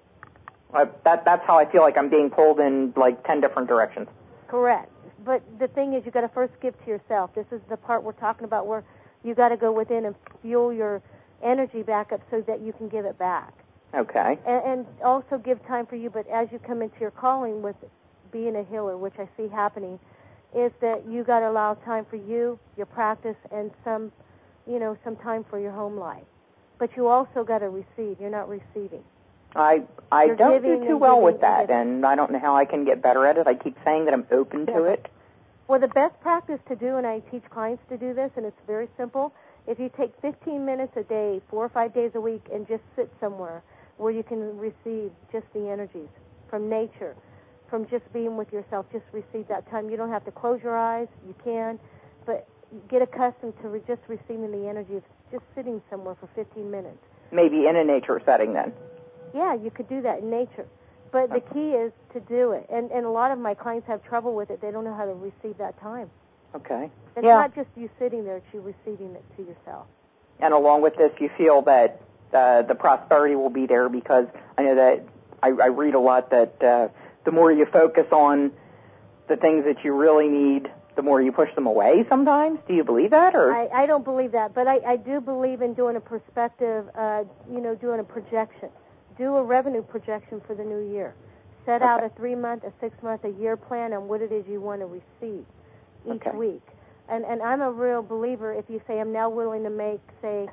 [0.73, 4.07] Uh, that that's how I feel like I'm being pulled in like ten different directions.
[4.47, 4.91] Correct.
[5.25, 7.33] But the thing is, you got to first give to yourself.
[7.35, 8.83] This is the part we're talking about where
[9.23, 11.01] you got to go within and fuel your
[11.43, 13.53] energy back up so that you can give it back.
[13.93, 14.37] Okay.
[14.45, 16.09] and, and also give time for you.
[16.09, 17.75] But as you come into your calling with
[18.31, 19.99] being a healer, which I see happening,
[20.55, 24.11] is that you got to allow time for you, your practice, and some,
[24.67, 26.23] you know, some time for your home life.
[26.77, 28.19] But you also got to receive.
[28.19, 29.03] You're not receiving.
[29.55, 32.65] I I You're don't do too well with that, and I don't know how I
[32.65, 33.47] can get better at it.
[33.47, 35.09] I keep saying that I'm open to it.
[35.67, 38.59] Well, the best practice to do, and I teach clients to do this, and it's
[38.65, 39.33] very simple.
[39.67, 42.81] If you take 15 minutes a day, four or five days a week, and just
[42.95, 43.61] sit somewhere
[43.97, 46.09] where you can receive just the energies
[46.49, 47.15] from nature,
[47.69, 49.91] from just being with yourself, just receive that time.
[49.91, 51.07] You don't have to close your eyes.
[51.27, 51.77] You can,
[52.25, 52.47] but
[52.87, 56.97] get accustomed to re- just receiving the energy of just sitting somewhere for 15 minutes.
[57.31, 58.73] Maybe in a nature setting then.
[59.33, 60.67] Yeah, you could do that in nature.
[61.11, 62.67] But the key is to do it.
[62.71, 64.61] And and a lot of my clients have trouble with it.
[64.61, 66.09] They don't know how to receive that time.
[66.55, 66.91] Okay.
[67.15, 67.35] It's Yeah.
[67.35, 69.87] not just you sitting there, it's you receiving it to yourself.
[70.39, 72.01] And along with this, you feel that
[72.33, 75.03] uh, the prosperity will be there because I know that
[75.41, 76.87] I, I read a lot that uh,
[77.25, 78.51] the more you focus on
[79.27, 82.59] the things that you really need, the more you push them away sometimes?
[82.67, 85.61] Do you believe that or I, I don't believe that, but I, I do believe
[85.61, 88.69] in doing a perspective, uh, you know, doing a projection.
[89.19, 91.13] Do a revenue projection for the new year.
[91.65, 94.45] Set out a three month, a six month, a year plan on what it is
[94.47, 95.45] you want to receive
[96.07, 96.31] each Okay.
[96.31, 96.63] week.
[97.09, 100.47] And and I'm a real believer if you say I'm now willing to make say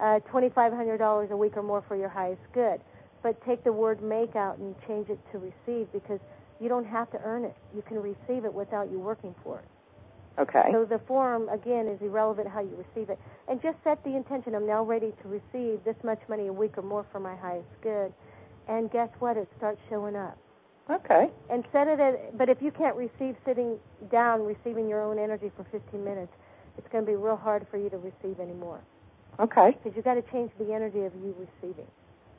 [0.00, 2.80] uh, twenty five hundred dollars a week or more for your highest good,
[3.22, 6.20] but take the word make out and change it to receive because
[6.60, 7.56] you don't have to earn it.
[7.74, 9.64] You can receive it without you working for it.
[10.38, 10.70] Okay.
[10.72, 14.54] So the form again is irrelevant how you receive it, and just set the intention.
[14.54, 17.68] I'm now ready to receive this much money a week or more for my highest
[17.82, 18.12] good,
[18.68, 19.36] and guess what?
[19.36, 20.38] It starts showing up.
[20.90, 21.28] Okay.
[21.50, 22.38] And set it at.
[22.38, 23.78] But if you can't receive sitting
[24.10, 26.32] down, receiving your own energy for 15 minutes,
[26.78, 28.80] it's going to be real hard for you to receive anymore
[29.40, 29.72] Okay.
[29.72, 31.86] because you've got to change the energy of you receiving.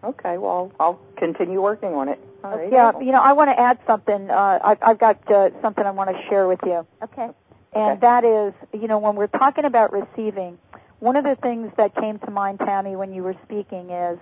[0.03, 0.37] Okay.
[0.37, 2.19] Well, I'll continue working on it.
[2.43, 2.71] All right.
[2.71, 4.29] Yeah, you know, I want to add something.
[4.29, 6.87] Uh, I've, I've got uh, something I want to share with you.
[7.03, 7.29] Okay.
[7.73, 7.99] And Okay.
[8.01, 10.57] that is, you know, when we're talking about receiving,
[10.99, 14.17] one of the things that came to mind, Tammy, when you were speaking is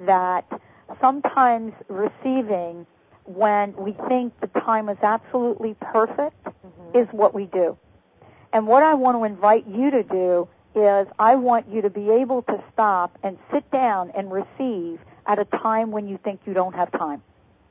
[0.00, 0.44] that
[1.00, 2.86] sometimes receiving,
[3.24, 6.98] when we think the time is absolutely perfect, Mm-hmm.
[6.98, 7.76] is what we do.
[8.52, 12.10] And what I want to invite you to do is I want you to be
[12.10, 16.54] able to stop and sit down and receive at a time when you think you
[16.54, 17.22] don't have time.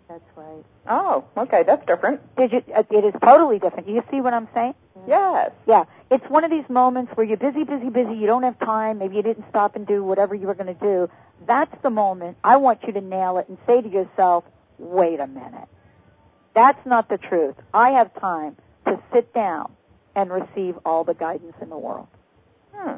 [0.10, 0.64] That's right.
[0.88, 1.64] Oh, okay.
[1.64, 2.20] That's different.
[2.36, 3.88] Did you, uh, it is totally different.
[3.88, 4.74] Do you see what I'm saying?
[5.08, 5.52] Yes.
[5.68, 8.16] Yeah, it's one of these moments where you're busy, busy, busy.
[8.16, 9.00] You don't have time.
[9.00, 11.10] Maybe you didn't stop and do whatever you were going to do.
[11.48, 14.44] That's the moment I want you to nail it and say to yourself,
[14.78, 15.68] wait a minute.
[16.54, 17.56] That's not the truth.
[17.74, 19.72] I have time to sit down
[20.16, 22.08] and receive all the guidance in the world.
[22.74, 22.96] Hmm.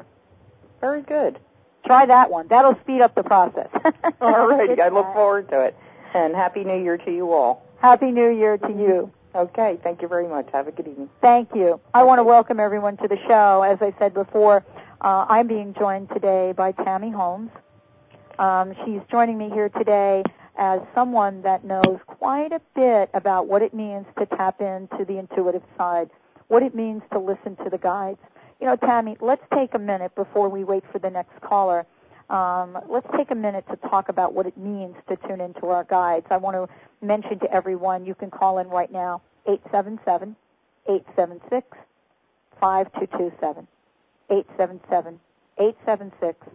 [0.80, 1.38] Very good.
[1.86, 2.48] Try that one.
[2.48, 3.68] That'll speed up the process.
[4.20, 4.80] All righty.
[4.82, 5.76] I look forward to it.
[6.14, 7.66] And happy New Year to you all.
[7.80, 9.12] Happy New Year to you.
[9.34, 9.78] Okay.
[9.82, 10.48] Thank you very much.
[10.52, 11.10] Have a good evening.
[11.20, 11.80] Thank you.
[11.92, 13.62] I want to welcome everyone to the show.
[13.62, 14.64] As I said before,
[15.00, 17.50] uh, I'm being joined today by Tammy Holmes.
[18.38, 20.22] Um, she's joining me here today
[20.56, 25.18] as someone that knows quite a bit about what it means to tap into the
[25.18, 26.10] intuitive side,
[26.46, 28.20] what it means to listen to the guides.
[28.60, 31.86] You know, Tammy, let's take a minute before we wait for the next caller.
[32.30, 35.84] Um, let's take a minute to talk about what it means to tune into our
[35.84, 36.26] guides.
[36.30, 40.34] I want to mention to everyone you can call in right now, 877
[40.86, 41.76] 876
[42.60, 43.66] 5227.
[44.30, 45.20] 877
[45.58, 46.46] 876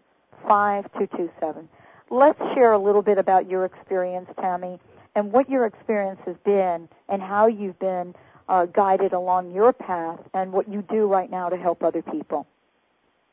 [0.48, 1.70] 5227.
[2.10, 4.80] Let's share a little bit about your experience, Tammy,
[5.16, 8.16] and what your experience has been and how you've been
[8.48, 12.48] uh, guided along your path and what you do right now to help other people.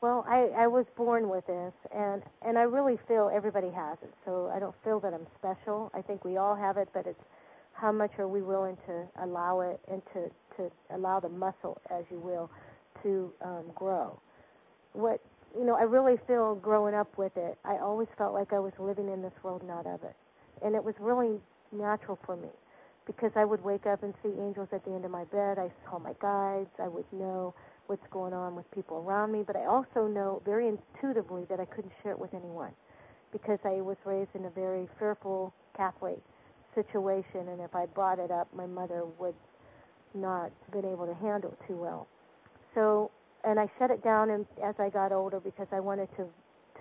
[0.07, 4.15] Well, I, I was born with this, and and I really feel everybody has it.
[4.25, 5.91] So I don't feel that I'm special.
[5.95, 7.25] I think we all have it, but it's
[7.73, 12.05] how much are we willing to allow it and to to allow the muscle, as
[12.09, 12.49] you will,
[13.03, 14.17] to um, grow.
[14.93, 15.21] What
[15.59, 17.59] you know, I really feel growing up with it.
[17.65, 20.15] I always felt like I was living in this world, not of it,
[20.63, 21.41] and it was really
[21.73, 22.51] natural for me
[23.09, 25.59] because I would wake up and see angels at the end of my bed.
[25.59, 26.71] I saw my guides.
[26.79, 27.55] I would know
[27.87, 31.65] what's going on with people around me, but I also know very intuitively that I
[31.65, 32.73] couldn't share it with anyone
[33.33, 36.19] because I was raised in a very fearful Catholic
[36.75, 39.35] situation, and if I brought it up, my mother would
[40.15, 42.07] not been able to handle it too well.
[42.75, 43.11] So,
[43.45, 46.27] and I shut it down and, as I got older because I wanted to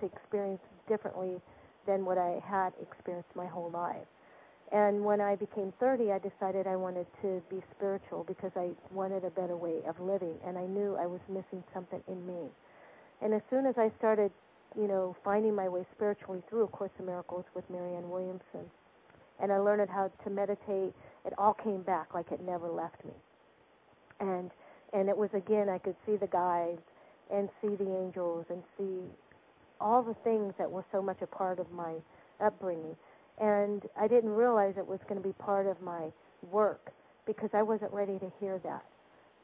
[0.00, 1.40] to experience differently
[1.86, 4.06] than what I had experienced my whole life.
[4.72, 9.24] And when I became 30, I decided I wanted to be spiritual because I wanted
[9.24, 12.50] a better way of living, and I knew I was missing something in me.
[13.22, 14.32] And as soon as I started,
[14.76, 18.68] you know, finding my way spiritually through A Course in Miracles with Marianne Williamson,
[19.40, 23.14] and I learned how to meditate, it all came back like it never left me.
[24.20, 24.50] And
[24.92, 26.80] and it was again I could see the guides
[27.32, 29.00] and see the angels and see
[29.80, 31.94] all the things that were so much a part of my
[32.40, 32.96] upbringing
[33.38, 36.08] and I didn't realize it was going to be part of my
[36.50, 36.92] work
[37.26, 38.84] because I wasn't ready to hear that.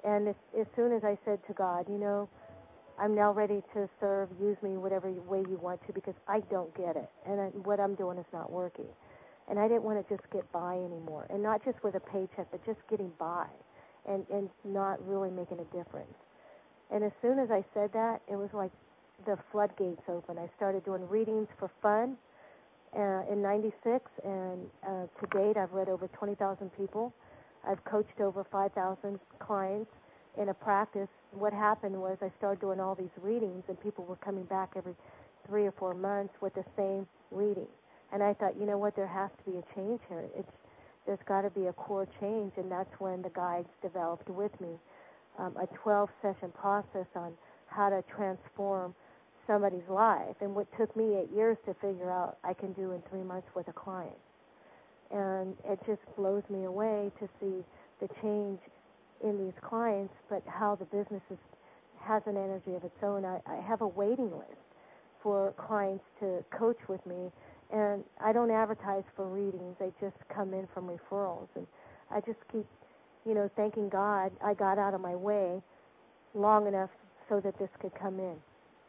[0.05, 2.28] And as, as soon as I said to God, you know,
[2.98, 6.74] I'm now ready to serve, use me whatever way you want to because I don't
[6.76, 8.87] get it, and I, what I'm doing is not working.
[9.48, 12.46] And I didn't want to just get by anymore, and not just with a paycheck,
[12.50, 13.46] but just getting by,
[14.09, 16.14] and and not really making a difference.
[16.90, 18.70] And as soon as I said that, it was like
[19.26, 20.38] the floodgates open.
[20.38, 22.16] I started doing readings for fun
[22.96, 27.12] uh, in '96, and uh, to date, I've read over 20,000 people.
[27.66, 29.90] I've coached over 5,000 clients
[30.40, 31.09] in a practice.
[31.33, 34.94] What happened was I started doing all these readings, and people were coming back every
[35.46, 37.68] three or four months with the same reading.
[38.12, 40.24] And I thought, you know what, there has to be a change here.
[40.37, 40.50] It's
[41.07, 44.78] there's got to be a core change, and that's when the guides developed with me
[45.38, 47.33] um, a 12 session process on
[47.66, 48.94] how to transform
[49.46, 50.37] somebody's life.
[50.40, 53.48] And what took me eight years to figure out, I can do in three months
[53.55, 54.16] with a client.
[55.11, 57.64] And it just blows me away to see
[58.00, 58.59] the change
[59.22, 61.38] in these clients, but how the business is,
[62.00, 63.24] has an energy of its own.
[63.24, 64.59] I, I have a waiting list
[65.22, 67.31] for clients to coach with me,
[67.72, 69.76] and I don't advertise for readings.
[69.78, 71.66] They just come in from referrals, and
[72.11, 72.66] I just keep,
[73.24, 75.62] you know, thanking God I got out of my way
[76.35, 76.90] long enough
[77.28, 78.37] so that this could come in,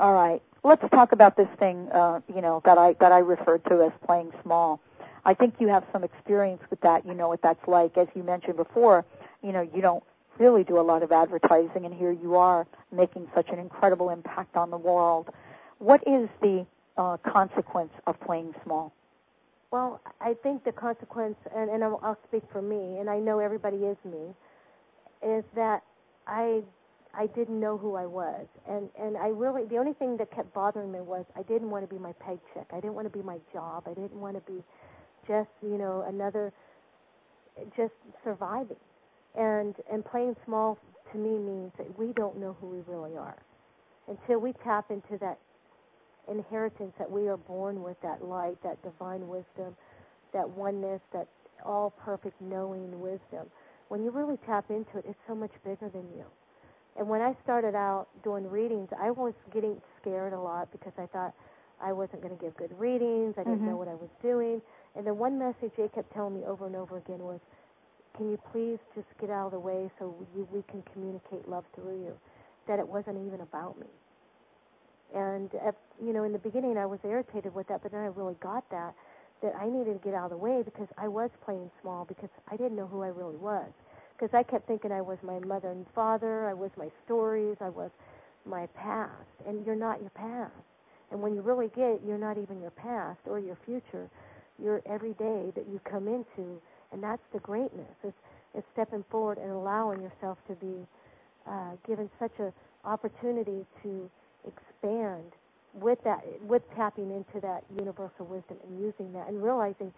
[0.00, 0.42] All right.
[0.64, 3.92] Let's talk about this thing, uh, you know, that I that I referred to as
[4.04, 4.80] playing small.
[5.24, 7.04] I think you have some experience with that.
[7.06, 7.96] You know what that's like.
[7.96, 9.04] As you mentioned before,
[9.42, 10.02] you know, you don't
[10.38, 14.56] really do a lot of advertising, and here you are making such an incredible impact
[14.56, 15.30] on the world.
[15.78, 18.92] What is the uh, consequence of playing small?
[19.72, 23.40] Well, I think the consequence, and, and I'll, I'll speak for me, and I know
[23.40, 24.34] everybody is me,
[25.22, 25.82] is that
[26.26, 26.62] I
[27.14, 30.52] I didn't know who I was, and and I really the only thing that kept
[30.54, 32.68] bothering me was I didn't want to be my paycheck.
[32.72, 33.84] I didn't want to be my job.
[33.86, 34.62] I didn't want to be
[35.26, 36.52] just you know another
[37.76, 38.76] just surviving,
[39.36, 40.78] and and playing small
[41.12, 43.36] to me means that we don't know who we really are
[44.08, 45.38] until we tap into that
[46.28, 49.76] inheritance that we are born with that light, that divine wisdom,
[50.32, 51.28] that oneness, that
[51.64, 53.50] all perfect knowing wisdom.
[53.88, 56.24] When you really tap into it, it's so much bigger than you.
[56.98, 61.06] And when I started out doing readings, I was getting scared a lot because I
[61.06, 61.34] thought
[61.80, 63.34] I wasn't going to give good readings.
[63.36, 63.66] I didn't Mhm.
[63.66, 64.62] know what I was doing.
[64.94, 67.40] And the one message they kept telling me over and over again was,
[68.14, 71.66] "Can you please just get out of the way so you, we can communicate love
[71.74, 72.18] through you?"
[72.66, 73.88] That it wasn't even about me.
[75.14, 78.06] And at, you know, in the beginning, I was irritated with that, but then I
[78.06, 78.94] really got that
[79.42, 82.30] that I needed to get out of the way because I was playing small because
[82.50, 83.68] I didn't know who I really was.
[84.18, 87.68] Because I kept thinking I was my mother and father, I was my stories, I
[87.68, 87.90] was
[88.46, 89.12] my past,
[89.46, 90.52] and you're not your past.
[91.10, 94.08] And when you really get it, you're not even your past or your future.
[94.62, 96.60] You're every day that you come into,
[96.92, 97.92] and that's the greatness.
[98.02, 98.16] It's,
[98.54, 100.86] it's stepping forward and allowing yourself to be
[101.46, 102.52] uh, given such a
[102.84, 104.10] opportunity to
[104.46, 105.32] expand
[105.74, 109.92] with that, with tapping into that universal wisdom and using that, and realizing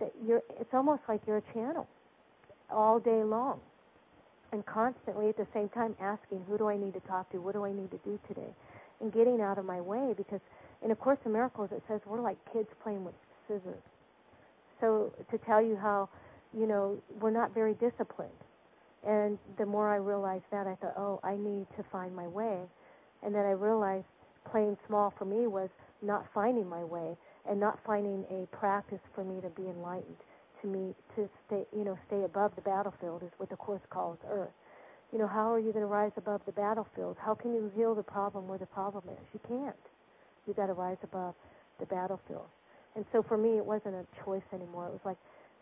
[0.00, 0.42] that you're.
[0.60, 1.88] It's almost like you're a channel
[2.70, 3.60] all day long,
[4.52, 7.38] and constantly at the same time asking, who do I need to talk to?
[7.38, 8.54] What do I need to do today?
[9.00, 10.40] And getting out of my way because
[10.82, 13.14] in A Course in Miracles it says we're like kids playing with
[13.48, 13.82] scissors.
[14.80, 16.08] So to tell you how,
[16.56, 18.30] you know, we're not very disciplined.
[19.06, 22.58] And the more I realized that, I thought, oh, I need to find my way.
[23.24, 24.06] And then I realized
[24.50, 25.70] playing small for me was
[26.02, 27.16] not finding my way
[27.48, 30.16] and not finding a practice for me to be enlightened,
[30.62, 34.18] to me to stay, you know, stay above the battlefield is what the course calls
[34.28, 34.52] Earth.
[35.12, 37.16] You know, how are you going to rise above the battlefield?
[37.20, 39.24] How can you heal the problem where the problem is?
[39.32, 39.76] You can't.
[40.46, 41.34] You got to rise above
[41.78, 42.46] the battlefield.
[42.96, 44.86] And so for me, it wasn't a choice anymore.
[44.86, 45.18] It was like,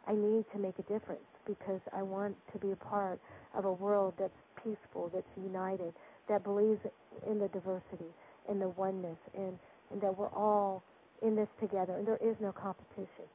[0.06, 3.20] I need to make a difference because I want to be a part
[3.54, 5.92] of a world that's peaceful, that's united,
[6.28, 6.80] that believes
[7.28, 8.10] in the diversity,
[8.48, 9.58] in the oneness, and,
[9.90, 10.82] and that we're all
[11.22, 13.26] in this together, and there is no competition.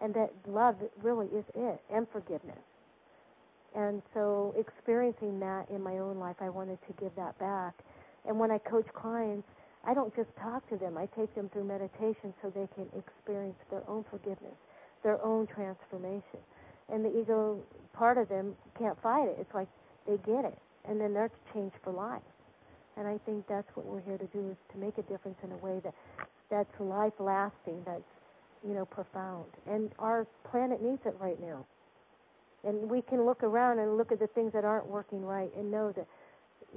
[0.00, 2.58] And that love really is it, and forgiveness.
[3.76, 7.74] And so experiencing that in my own life, I wanted to give that back.
[8.26, 9.46] And when I coach clients,
[9.86, 10.98] I don't just talk to them.
[10.98, 14.56] I take them through meditation so they can experience their own forgiveness,
[15.02, 16.42] their own transformation.
[16.92, 17.60] And the ego
[17.92, 19.36] part of them can't fight it.
[19.40, 19.68] It's like
[20.06, 20.58] they get it.
[20.88, 22.22] And then they're changed for life.
[22.96, 25.52] And I think that's what we're here to do is to make a difference in
[25.52, 25.94] a way that
[26.50, 28.02] that's life lasting, that's
[28.66, 29.46] you know profound.
[29.66, 31.64] And our planet needs it right now.
[32.64, 35.70] And we can look around and look at the things that aren't working right and
[35.70, 36.06] know that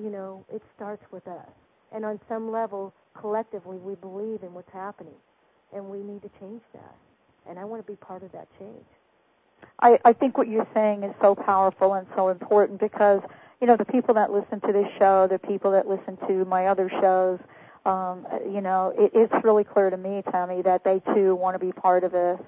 [0.01, 1.49] you know it starts with us.
[1.91, 5.15] And on some level, collectively, we believe in what's happening,
[5.73, 6.95] and we need to change that.
[7.49, 8.85] And I want to be part of that change.
[9.79, 13.21] I, I think what you're saying is so powerful and so important because
[13.63, 16.65] you know, the people that listen to this show, the people that listen to my
[16.65, 17.39] other shows,
[17.85, 21.65] um, you know, it, it's really clear to me, Tammy, that they too want to
[21.65, 22.41] be part of this.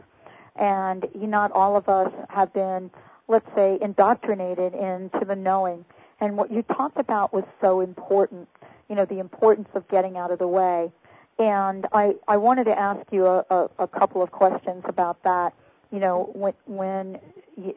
[0.57, 2.91] And you, not all of us have been,
[3.30, 5.86] let's say, indoctrinated into the knowing.
[6.20, 8.49] And what you talked about was so important,
[8.89, 10.91] you know, the importance of getting out of the way.
[11.39, 15.53] And I, I wanted to ask you a, a, a couple of questions about that.
[15.93, 17.20] You know, when when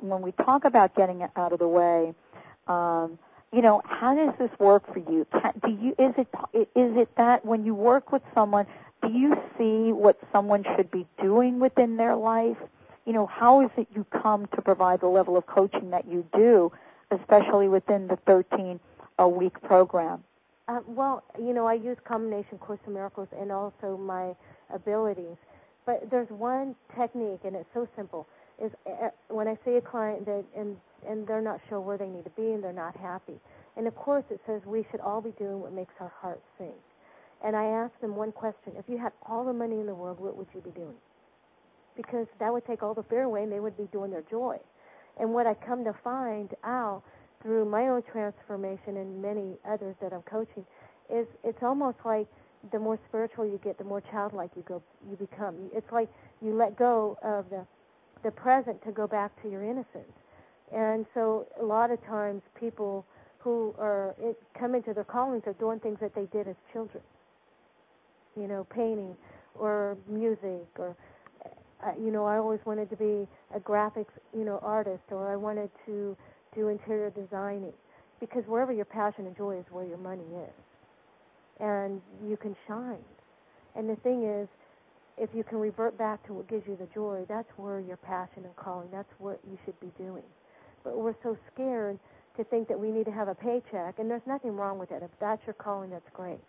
[0.00, 2.14] when we talk about getting out of the way,
[2.66, 3.16] um,
[3.52, 5.26] you know, how does this work for you?
[5.64, 6.28] Do you is it
[6.74, 8.66] is it that when you work with someone,
[9.02, 12.58] do you see what someone should be doing within their life?
[13.06, 16.26] You know, how is it you come to provide the level of coaching that you
[16.34, 16.70] do,
[17.10, 18.78] especially within the 13
[19.18, 20.22] a week program?
[20.68, 24.34] Uh, well, you know, I use combination Course in Miracles and also my
[24.74, 25.36] abilities.
[25.86, 28.28] But there's one technique, and it's so simple.
[28.62, 30.76] Is uh, when I see a client that and
[31.06, 33.38] and they're not sure where they need to be and they're not happy.
[33.76, 36.74] And of course, it says we should all be doing what makes our heart sing.
[37.44, 40.18] And I asked them one question: If you had all the money in the world,
[40.18, 40.96] what would you be doing?
[41.96, 44.56] Because that would take all the fear away, and they would be doing their joy.
[45.20, 47.02] And what I come to find out
[47.42, 50.64] through my own transformation and many others that I'm coaching
[51.08, 52.26] is it's almost like
[52.72, 55.54] the more spiritual you get, the more childlike you go you become.
[55.72, 56.08] It's like
[56.42, 57.64] you let go of the
[58.24, 60.12] the present to go back to your innocence.
[60.74, 63.06] And so a lot of times people
[63.38, 67.02] who are it, come into their callings are doing things that they did as children.
[68.36, 69.16] You know, painting
[69.54, 70.94] or music or
[71.84, 75.36] uh, you know, I always wanted to be a graphics, you know, artist or I
[75.36, 76.16] wanted to
[76.54, 77.72] do interior designing
[78.20, 80.54] because wherever your passion and joy is where your money is.
[81.60, 83.04] And you can shine.
[83.76, 84.48] And the thing is,
[85.16, 88.44] if you can revert back to what gives you the joy, that's where your passion
[88.44, 90.22] and calling, that's what you should be doing
[90.84, 91.98] we're so scared
[92.36, 95.02] to think that we need to have a paycheck, and there's nothing wrong with it.
[95.02, 96.40] If that's your calling, that's great.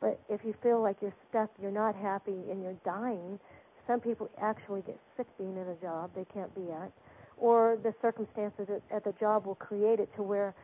[0.00, 3.38] But if you feel like you're stuck, you're not happy, and you're dying,
[3.86, 6.92] some people actually get sick being in a job they can't be at,
[7.36, 10.54] or the circumstances at the job will create it to where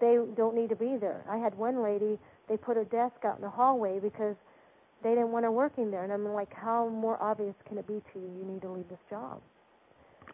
[0.00, 1.24] they don't need to be there.
[1.28, 4.36] I had one lady, they put her desk out in the hallway because
[5.02, 6.04] they didn't want her working there.
[6.04, 8.30] And I'm like, how more obvious can it be to you?
[8.38, 9.40] You need to leave this job.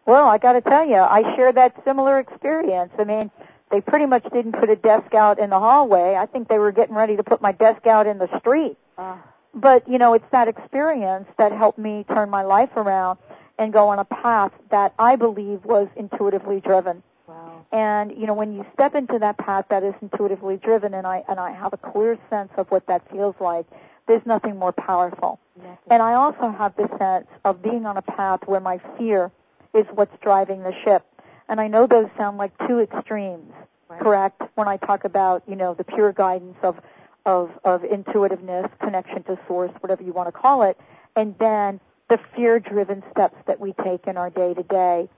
[0.06, 2.92] Well, I got to tell you, I share that similar experience.
[2.98, 3.30] I mean,
[3.70, 6.14] they pretty much didn't put a desk out in the hallway.
[6.14, 8.76] I think they were getting ready to put my desk out in the street.
[8.98, 9.16] Uh.
[9.54, 13.18] But, you know, it's that experience that helped me turn my life around
[13.58, 17.02] and go on a path that I believe was intuitively driven.
[17.28, 17.64] Wow.
[17.72, 21.24] And, you know, when you step into that path that is intuitively driven and I
[21.28, 23.66] and I have a clear sense of what that feels like,
[24.06, 25.38] there's nothing more powerful.
[25.56, 25.78] Nothing.
[25.88, 29.30] And I also have the sense of being on a path where my fear
[29.74, 31.04] is what's driving the ship.
[31.48, 33.52] And I know those sound like two extremes,
[33.88, 34.00] right.
[34.00, 34.40] correct?
[34.54, 36.80] When I talk about, you know, the pure guidance of,
[37.26, 40.78] of, of intuitiveness, connection to source, whatever you want to call it,
[41.16, 45.08] and then the fear-driven steps that we take in our day-to-day.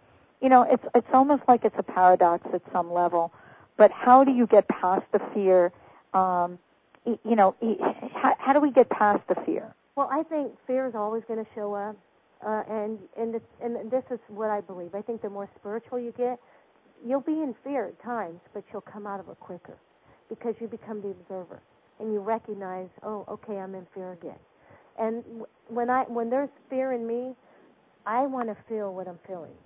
[0.40, 3.32] You know, it's, it's almost like it's a paradox at some level.
[3.76, 5.72] But how do you get past the fear?
[6.14, 6.58] Um,
[7.04, 7.54] you know,
[8.14, 9.74] how, how do we get past the fear?
[9.94, 11.96] Well, I think fear is always going to show up.
[12.44, 14.94] Uh, and and this, and this is what I believe.
[14.94, 16.38] I think the more spiritual you get,
[17.04, 19.76] you'll be in fear at times, but you'll come out of it quicker
[20.28, 21.60] because you become the observer
[21.98, 24.38] and you recognize, oh, okay, I'm in fear again.
[24.98, 25.24] And
[25.68, 27.34] when I when there's fear in me,
[28.06, 29.56] I want to feel what I'm feeling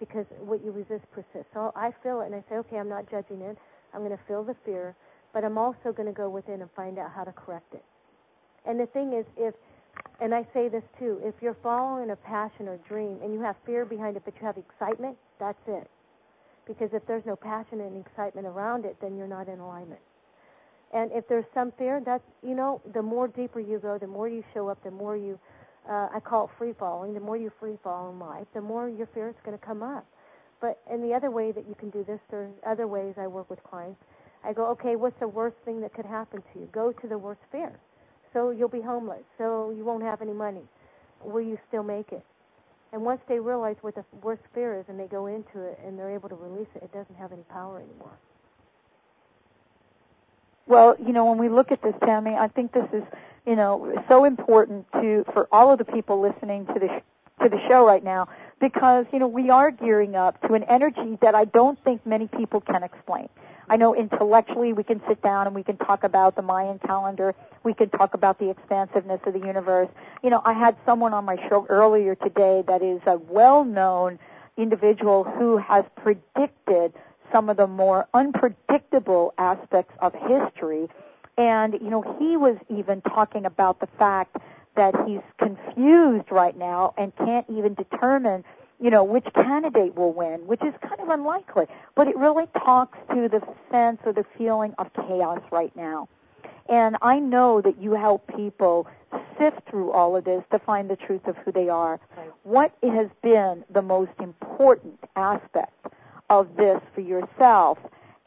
[0.00, 1.52] because what you resist persists.
[1.54, 3.56] So I feel it and I say, okay, I'm not judging it.
[3.94, 4.94] I'm going to feel the fear,
[5.32, 7.84] but I'm also going to go within and find out how to correct it.
[8.66, 9.54] And the thing is, if
[10.20, 13.56] and I say this too, if you're following a passion or dream and you have
[13.66, 15.90] fear behind it, but you have excitement, that's it.
[16.66, 20.00] Because if there's no passion and excitement around it, then you're not in alignment.
[20.94, 24.28] And if there's some fear, that's, you know, the more deeper you go, the more
[24.28, 25.38] you show up, the more you,
[25.90, 28.88] uh, I call it free falling, the more you free fall in life, the more
[28.88, 30.06] your fear is going to come up.
[30.60, 33.50] But in the other way that you can do this, there's other ways I work
[33.50, 34.00] with clients.
[34.44, 36.68] I go, okay, what's the worst thing that could happen to you?
[36.72, 37.78] Go to the worst fear.
[38.34, 39.22] So you'll be homeless.
[39.38, 40.60] So you won't have any money.
[41.22, 42.22] Will you still make it?
[42.92, 45.98] And once they realize what the worst fear is and they go into it and
[45.98, 48.12] they're able to release it, it doesn't have any power anymore.
[50.66, 53.02] Well, you know, when we look at this, Tammy, I think this is,
[53.46, 57.02] you know, so important to for all of the people listening to the
[57.42, 58.28] to the show right now
[58.60, 62.28] because you know we are gearing up to an energy that I don't think many
[62.28, 63.28] people can explain.
[63.68, 67.34] I know intellectually we can sit down and we can talk about the Mayan calendar.
[67.62, 69.88] We can talk about the expansiveness of the universe.
[70.22, 74.18] You know, I had someone on my show earlier today that is a well-known
[74.56, 76.92] individual who has predicted
[77.32, 80.88] some of the more unpredictable aspects of history.
[81.36, 84.36] And, you know, he was even talking about the fact
[84.76, 88.44] that he's confused right now and can't even determine
[88.84, 91.64] you know, which candidate will win, which is kind of unlikely.
[91.94, 96.06] But it really talks to the sense or the feeling of chaos right now.
[96.68, 98.86] And I know that you help people
[99.38, 101.98] sift through all of this to find the truth of who they are.
[102.14, 102.30] Right.
[102.42, 105.86] What has been the most important aspect
[106.28, 107.78] of this for yourself?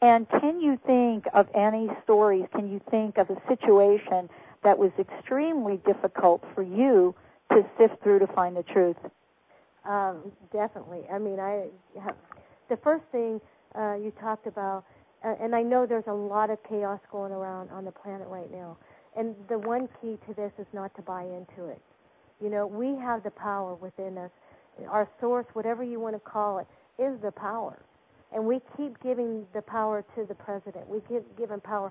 [0.02, 2.46] And can you think of any stories?
[2.52, 4.28] Can you think of a situation
[4.64, 7.14] that was extremely difficult for you
[7.52, 8.96] to sift through to find the truth?
[9.88, 11.00] Um, definitely.
[11.10, 11.68] I mean, I
[12.68, 13.40] the first thing
[13.74, 14.84] uh, you talked about,
[15.24, 18.50] uh, and I know there's a lot of chaos going around on the planet right
[18.52, 18.76] now.
[19.16, 21.80] And the one key to this is not to buy into it.
[22.40, 24.30] You know, we have the power within us.
[24.88, 26.66] Our source, whatever you want to call it,
[27.02, 27.80] is the power.
[28.32, 30.86] And we keep giving the power to the president.
[30.86, 31.90] We give given power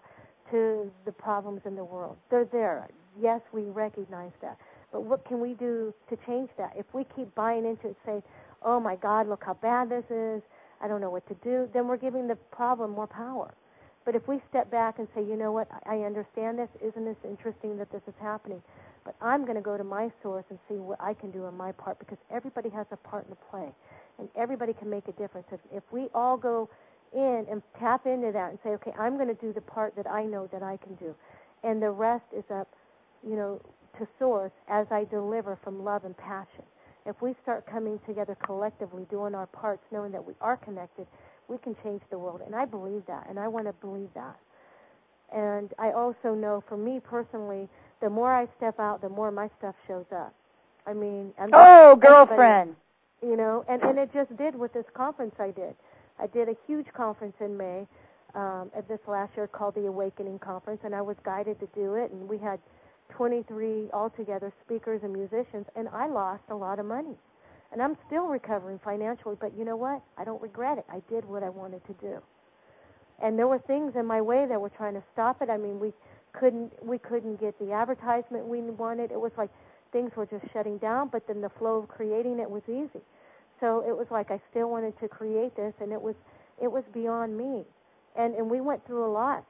[0.52, 2.16] to the problems in the world.
[2.30, 2.88] They're there.
[3.20, 4.58] Yes, we recognize that.
[4.92, 6.74] But what can we do to change that?
[6.76, 8.24] If we keep buying into it, say,
[8.62, 10.42] oh my God, look how bad this is,
[10.82, 13.54] I don't know what to do, then we're giving the problem more power.
[14.06, 17.18] But if we step back and say, you know what, I understand this, isn't this
[17.26, 18.62] interesting that this is happening?
[19.04, 21.58] But I'm going to go to my source and see what I can do on
[21.58, 23.68] my part because everybody has a part to play
[24.20, 25.48] and everybody can make a difference.
[25.52, 26.70] If, if we all go
[27.14, 30.10] in and tap into that and say, okay, I'm going to do the part that
[30.10, 31.16] I know that I can do,
[31.64, 32.68] and the rest is up,
[33.28, 33.62] you know,
[34.00, 36.64] to source as I deliver from love and passion.
[37.06, 41.08] If we start coming together collectively, doing our parts, knowing that we are connected,
[41.48, 42.42] we can change the world.
[42.46, 44.38] And I believe that, and I want to believe that.
[45.34, 47.68] And I also know for me personally,
[48.02, 50.34] the more I step out, the more my stuff shows up.
[50.86, 52.76] I mean, I'm oh, girlfriend.
[53.22, 55.76] You know, and, and it just did with this conference I did.
[56.20, 57.88] I did a huge conference in May
[58.36, 61.96] um, of this last year called the Awakening Conference, and I was guided to do
[61.96, 62.12] it.
[62.12, 62.60] And we had
[63.10, 67.16] 23 altogether speakers and musicians, and I lost a lot of money.
[67.72, 70.02] And I'm still recovering financially, but you know what?
[70.18, 70.86] I don't regret it.
[70.90, 72.22] I did what I wanted to do.
[73.22, 75.50] And there were things in my way that were trying to stop it.
[75.50, 75.92] I mean, we
[76.34, 79.12] couldn't we couldn't get the advertisement we wanted.
[79.12, 79.50] It was like
[79.92, 83.04] things were just shutting down, but then the flow of creating it was easy.
[83.60, 86.16] So it was like I still wanted to create this and it was
[86.62, 87.64] it was beyond me.
[88.16, 89.44] And and we went through a lot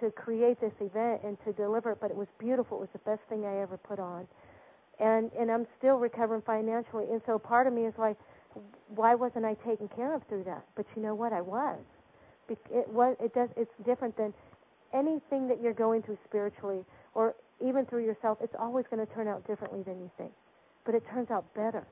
[0.00, 2.78] to create this event and to deliver it, but it was beautiful.
[2.78, 4.26] It was the best thing I ever put on,
[5.00, 7.06] and and I'm still recovering financially.
[7.10, 8.16] And so part of me is like,
[8.88, 10.64] why wasn't I taken care of through that?
[10.76, 11.32] But you know what?
[11.32, 11.78] I was.
[12.48, 13.16] It was.
[13.20, 13.50] It does.
[13.56, 14.32] It's different than
[14.94, 16.84] anything that you're going through spiritually
[17.14, 18.38] or even through yourself.
[18.40, 20.32] It's always going to turn out differently than you think,
[20.84, 21.86] but it turns out better.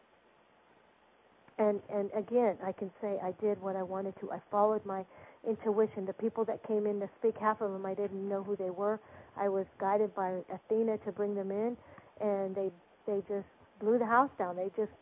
[1.59, 4.31] And and again, I can say I did what I wanted to.
[4.31, 5.05] I followed my
[5.47, 6.05] intuition.
[6.05, 8.71] The people that came in to speak, half of them I didn't know who they
[8.71, 9.01] were.
[9.39, 11.77] I was guided by Athena to bring them in,
[12.21, 12.71] and they
[13.07, 13.47] they just
[13.81, 14.57] blew the house down.
[14.57, 14.93] They just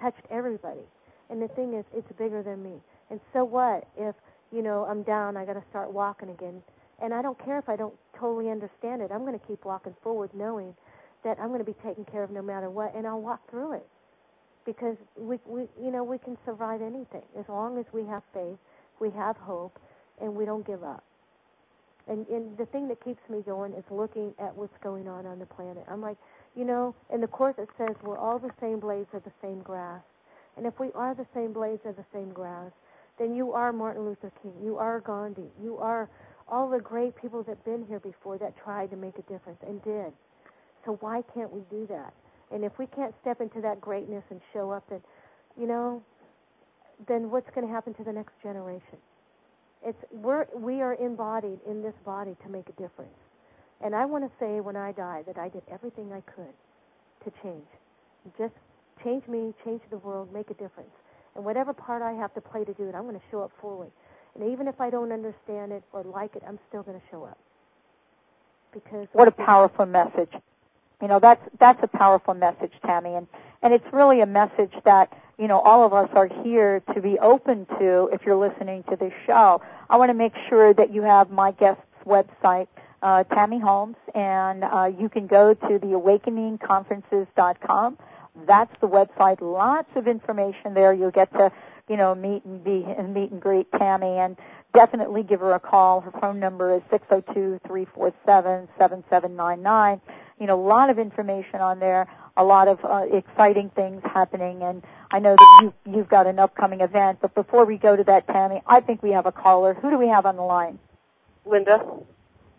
[0.00, 0.86] touched everybody.
[1.28, 2.74] And the thing is, it's bigger than me.
[3.10, 4.14] And so what if
[4.52, 5.36] you know I'm down?
[5.36, 6.62] I got to start walking again.
[7.02, 9.10] And I don't care if I don't totally understand it.
[9.12, 10.74] I'm going to keep walking forward, knowing
[11.24, 13.74] that I'm going to be taken care of no matter what, and I'll walk through
[13.74, 13.86] it
[14.66, 18.58] because we we you know we can survive anything as long as we have faith,
[19.00, 19.78] we have hope,
[20.20, 21.02] and we don't give up.
[22.08, 25.40] And, and the thing that keeps me going is looking at what's going on on
[25.40, 25.84] the planet.
[25.88, 26.16] I'm like,
[26.54, 29.60] you know, in the course it says we're all the same blades of the same
[29.62, 30.02] grass.
[30.56, 32.70] And if we are the same blades of the same grass,
[33.18, 34.52] then you are Martin Luther King.
[34.62, 35.48] You are Gandhi.
[35.60, 36.08] You are
[36.48, 39.58] all the great people that have been here before that tried to make a difference
[39.66, 40.12] and did.
[40.84, 42.14] So why can't we do that?
[42.52, 45.00] And if we can't step into that greatness and show up, then,
[45.58, 46.02] you know,
[47.08, 48.98] then what's going to happen to the next generation?
[49.84, 53.14] It's we're we are embodied in this body to make a difference.
[53.82, 56.54] And I want to say when I die that I did everything I could
[57.24, 57.66] to change.
[58.38, 58.54] Just
[59.04, 60.90] change me, change the world, make a difference.
[61.34, 63.52] And whatever part I have to play to do it, I'm going to show up
[63.60, 63.88] fully.
[64.34, 67.24] And even if I don't understand it or like it, I'm still going to show
[67.24, 67.38] up.
[68.72, 70.32] Because what a powerful message.
[71.02, 73.26] You know, that's that's a powerful message, Tammy, and
[73.62, 77.18] and it's really a message that you know all of us are here to be
[77.18, 78.08] open to.
[78.12, 81.52] If you're listening to this show, I want to make sure that you have my
[81.52, 82.68] guest's website,
[83.02, 87.98] uh, Tammy Holmes, and uh, you can go to the awakeningconferences.com.
[88.46, 89.42] That's the website.
[89.42, 90.94] Lots of information there.
[90.94, 91.52] You'll get to
[91.90, 94.38] you know meet and be and meet and greet Tammy, and
[94.72, 96.00] definitely give her a call.
[96.00, 100.00] Her phone number is six zero oh two three four seven seven seven nine nine
[100.38, 102.06] you know, a lot of information on there,
[102.36, 106.38] a lot of uh, exciting things happening, and I know that you, you've got an
[106.38, 107.18] upcoming event.
[107.22, 109.74] But before we go to that, Tammy, I think we have a caller.
[109.74, 110.78] Who do we have on the line?
[111.46, 111.84] Linda.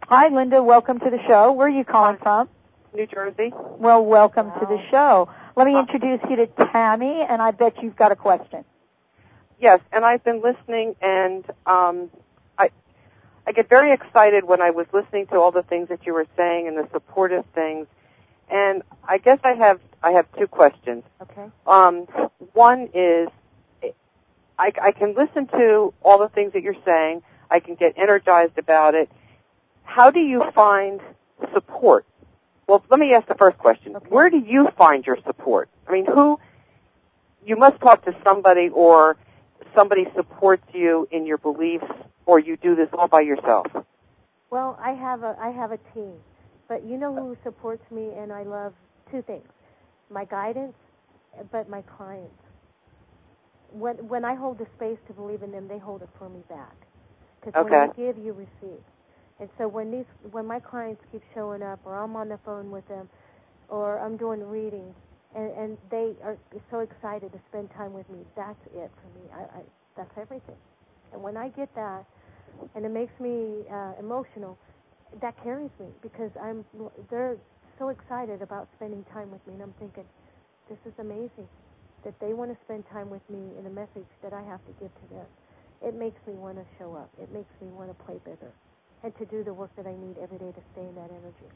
[0.03, 0.63] Hi, Linda.
[0.63, 1.51] Welcome to the show.
[1.51, 2.49] Where are you calling from?
[2.95, 3.53] New Jersey.
[3.53, 4.59] Well, welcome wow.
[4.59, 5.29] to the show.
[5.55, 8.63] Let me introduce you to Tammy, and I bet you've got a question.
[9.59, 12.09] Yes, and I've been listening, and um,
[13.47, 16.27] I get very excited when I was listening to all the things that you were
[16.35, 17.87] saying and the supportive things.
[18.49, 21.03] And I guess I have I have two questions.
[21.21, 21.45] Okay.
[21.65, 22.07] Um,
[22.51, 23.29] one is
[24.59, 27.23] I, I can listen to all the things that you're saying.
[27.49, 29.09] I can get energized about it.
[29.83, 30.99] How do you find
[31.53, 32.05] support?
[32.67, 33.95] Well, let me ask the first question.
[33.95, 34.07] Okay.
[34.09, 35.69] Where do you find your support?
[35.87, 36.37] I mean, who?
[37.45, 39.15] You must talk to somebody, or
[39.73, 41.85] somebody supports you in your beliefs
[42.27, 43.67] or you do this all by yourself?
[44.51, 46.13] Well, I have a I have a team,
[46.69, 48.73] but you know who supports me, and I love
[49.11, 49.47] two things:
[50.09, 50.75] my guidance,
[51.51, 52.35] but my clients.
[53.71, 56.41] When when I hold the space to believe in them, they hold it for me
[56.49, 56.75] back.
[57.41, 57.87] Because okay.
[57.87, 58.81] when you give, you receive.
[59.39, 62.71] And so when these when my clients keep showing up, or I'm on the phone
[62.71, 63.09] with them,
[63.69, 64.95] or I'm doing readings,
[65.35, 66.37] and, and they are
[66.71, 69.25] so excited to spend time with me, that's it for me.
[69.33, 69.61] I, I
[69.97, 70.57] that's everything.
[71.13, 72.05] And when I get that,
[72.75, 74.57] and it makes me uh, emotional.
[75.21, 76.65] That carries me because I'm.
[77.09, 77.37] They're
[77.79, 80.05] so excited about spending time with me, and I'm thinking,
[80.69, 81.47] this is amazing
[82.05, 84.73] that they want to spend time with me in a message that I have to
[84.79, 85.25] give to them.
[85.83, 87.09] It makes me want to show up.
[87.21, 88.51] It makes me want to play bigger,
[89.03, 91.49] and to do the work that I need every day to stay in that energy.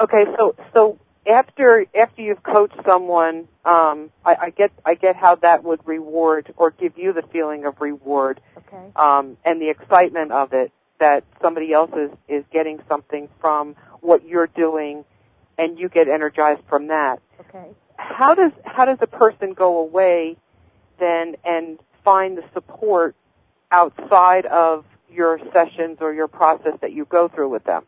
[0.00, 5.36] Okay, so so after after you've coached someone, um, I, I get I get how
[5.36, 8.90] that would reward or give you the feeling of reward, okay.
[8.96, 14.26] um, and the excitement of it that somebody else is is getting something from what
[14.26, 15.04] you're doing,
[15.58, 17.20] and you get energized from that.
[17.40, 17.70] Okay.
[17.96, 20.36] How does how does a person go away
[20.98, 23.16] then and find the support
[23.70, 27.84] outside of your sessions or your process that you go through with them?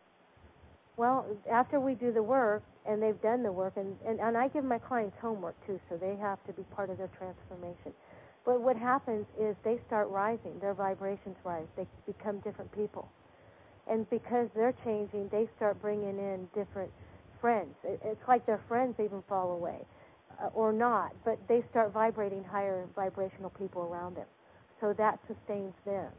[0.97, 4.47] Well, after we do the work, and they've done the work, and, and, and I
[4.47, 7.93] give my clients homework too, so they have to be part of their transformation.
[8.45, 13.09] But what happens is they start rising, their vibrations rise, they become different people.
[13.89, 16.91] And because they're changing, they start bringing in different
[17.41, 17.75] friends.
[17.83, 19.79] It, it's like their friends even fall away,
[20.41, 24.27] uh, or not, but they start vibrating higher vibrational people around them.
[24.79, 26.11] So that sustains them.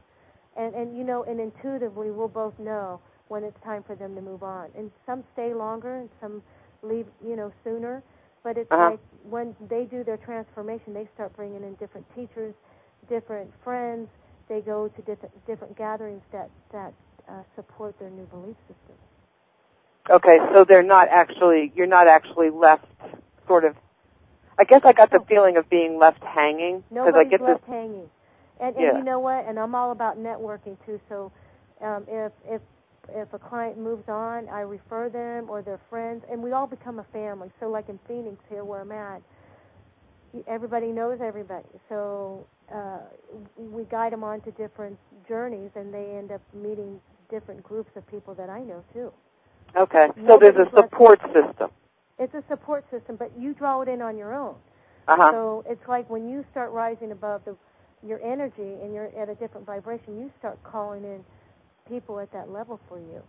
[0.57, 3.01] And, and you know, and intuitively, we'll both know
[3.31, 4.69] when it's time for them to move on.
[4.77, 6.43] And some stay longer, and some
[6.83, 8.03] leave, you know, sooner.
[8.43, 8.91] But it's uh-huh.
[8.91, 12.55] like when they do their transformation, they start bringing in different teachers,
[13.09, 14.09] different friends.
[14.49, 16.93] They go to different different gatherings that that
[17.29, 18.97] uh, support their new belief system.
[20.09, 22.87] Okay, so they're not actually you're not actually left
[23.47, 23.77] sort of.
[24.59, 27.75] I guess I got the feeling of being left hanging because I get left this.
[27.75, 28.11] hanging.
[28.61, 28.99] And, and yeah.
[28.99, 29.47] you know what?
[29.47, 31.01] And I'm all about networking too.
[31.09, 31.31] So
[31.81, 32.61] um, if if
[33.15, 36.99] if a client moves on, I refer them or their friends, and we all become
[36.99, 37.51] a family.
[37.61, 39.23] So, like in Phoenix here, where I'm at,
[40.47, 41.69] everybody knows everybody.
[41.89, 43.01] So uh,
[43.57, 44.99] we guide them on to different
[45.29, 47.01] journeys, and they end up meeting
[47.31, 49.13] different groups of people that I know too.
[49.77, 51.71] Okay, so Nobody's there's a support system.
[52.19, 54.57] It's a support system, but you draw it in on your own.
[55.09, 55.31] Uh-huh.
[55.31, 57.57] So it's like when you start rising above the,
[58.07, 61.25] your energy and you're at a different vibration, you start calling in
[61.91, 63.23] people at that level for you.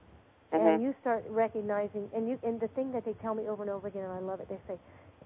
[0.54, 0.68] Mm-hmm.
[0.68, 3.72] And you start recognizing, and you, and the thing that they tell me over and
[3.72, 4.50] over again, and I love it.
[4.50, 4.78] They say,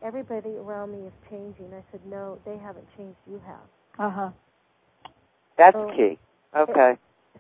[0.02, 3.18] "Everybody around me is changing." I said, "No, they haven't changed.
[3.28, 3.66] You have."
[3.98, 4.30] Uh huh.
[5.58, 6.20] That's so key.
[6.56, 6.92] Okay.
[6.92, 7.00] It,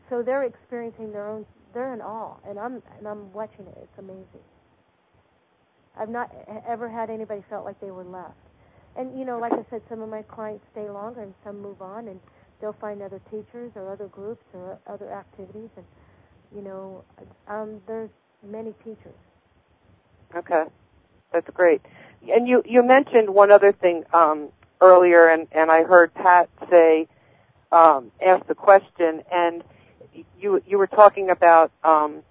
[0.10, 1.46] so they're experiencing their own.
[1.74, 3.78] They're in awe, and I'm and I'm watching it.
[3.82, 4.46] It's amazing.
[5.98, 6.32] I've not
[6.68, 8.34] ever had anybody felt like they were left.
[8.98, 11.82] And you know, like I said, some of my clients stay longer, and some move
[11.82, 12.20] on, and
[12.62, 15.86] they'll find other teachers or other groups or other activities, and
[16.56, 17.04] you know,
[17.48, 18.10] um, there's
[18.44, 19.16] many teachers.
[20.36, 20.66] Okay,
[21.32, 21.82] that's great.
[22.32, 24.50] And you you mentioned one other thing um,
[24.82, 27.08] earlier, and and I heard Pat say
[27.72, 29.64] um, ask the question, and
[30.40, 32.24] you you were talking about um,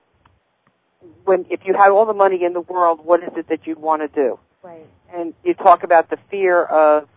[1.25, 3.79] when if you had all the money in the world, what is it that you'd
[3.79, 4.39] want to do?
[4.63, 4.87] Right.
[5.13, 7.09] And you talk about the fear of,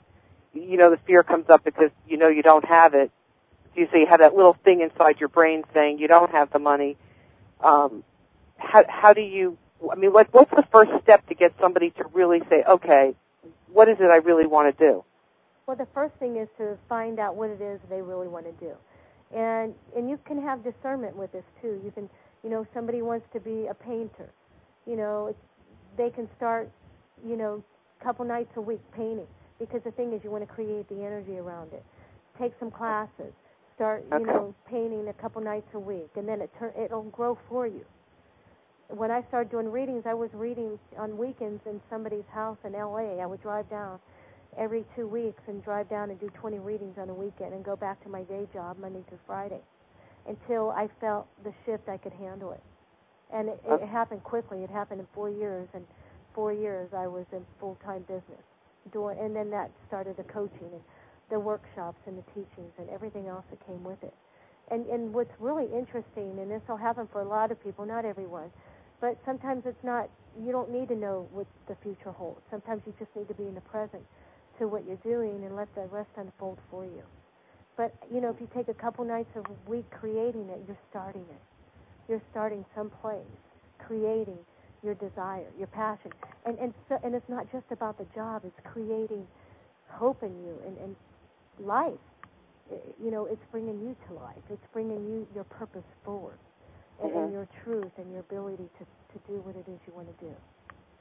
[0.63, 3.11] you know, the fear comes up because you know you don't have it.
[3.75, 6.59] You say you have that little thing inside your brain saying you don't have the
[6.59, 6.97] money.
[7.61, 8.03] Um,
[8.57, 9.57] how how do you?
[9.91, 13.15] I mean, what what's the first step to get somebody to really say, okay,
[13.71, 15.03] what is it I really want to do?
[15.67, 18.65] Well, the first thing is to find out what it is they really want to
[18.65, 18.73] do,
[19.35, 21.79] and and you can have discernment with this too.
[21.83, 22.09] You can,
[22.43, 24.29] you know, somebody wants to be a painter,
[24.85, 25.35] you know,
[25.97, 26.69] they can start,
[27.27, 27.63] you know,
[27.99, 29.27] a couple nights a week painting
[29.59, 31.85] because the thing is you want to create the energy around it.
[32.39, 33.33] Take some classes,
[33.75, 34.19] start, Okay.
[34.19, 37.67] you know, painting a couple nights a week, and then it turn it'll grow for
[37.67, 37.85] you.
[38.89, 43.21] When I started doing readings, I was reading on weekends in somebody's house in L.A.
[43.21, 43.99] I would drive down
[44.57, 47.75] every two weeks and drive down and do 20 readings on a weekend and go
[47.75, 49.61] back to my day job Monday through Friday
[50.27, 52.63] until I felt the shift I could handle it.
[53.33, 53.87] And it, it Okay.
[53.87, 54.63] happened quickly.
[54.63, 55.85] It happened in four years, and
[56.35, 58.43] four years I was in full-time business
[58.87, 60.81] doing, and then that started the coaching and
[61.29, 64.13] the workshops and the teachings and everything else that came with it.
[64.71, 68.05] And and what's really interesting, and this will happen for a lot of people, not
[68.05, 68.51] everyone,
[69.01, 70.09] but sometimes it's not.
[70.39, 72.41] You don't need to know what the future holds.
[72.51, 74.03] Sometimes you just need to be in the present
[74.59, 77.03] to what you're doing and let the rest unfold for you.
[77.77, 81.25] But you know, if you take a couple nights a week creating it, you're starting
[81.29, 81.41] it.
[82.07, 83.21] You're starting someplace,
[83.79, 84.39] creating
[84.87, 86.13] your desire, your passion,
[86.47, 88.43] and and so, and it's not just about the job.
[88.45, 89.27] It's creating
[89.89, 90.97] hope in you and, and
[91.59, 91.99] life.
[93.03, 94.43] You know, it's bringing you to life.
[94.49, 96.39] It's bringing you your purpose forward,
[97.03, 97.33] and, and Mhm.
[97.33, 100.33] your truth and your ability to to do what it is you want to do.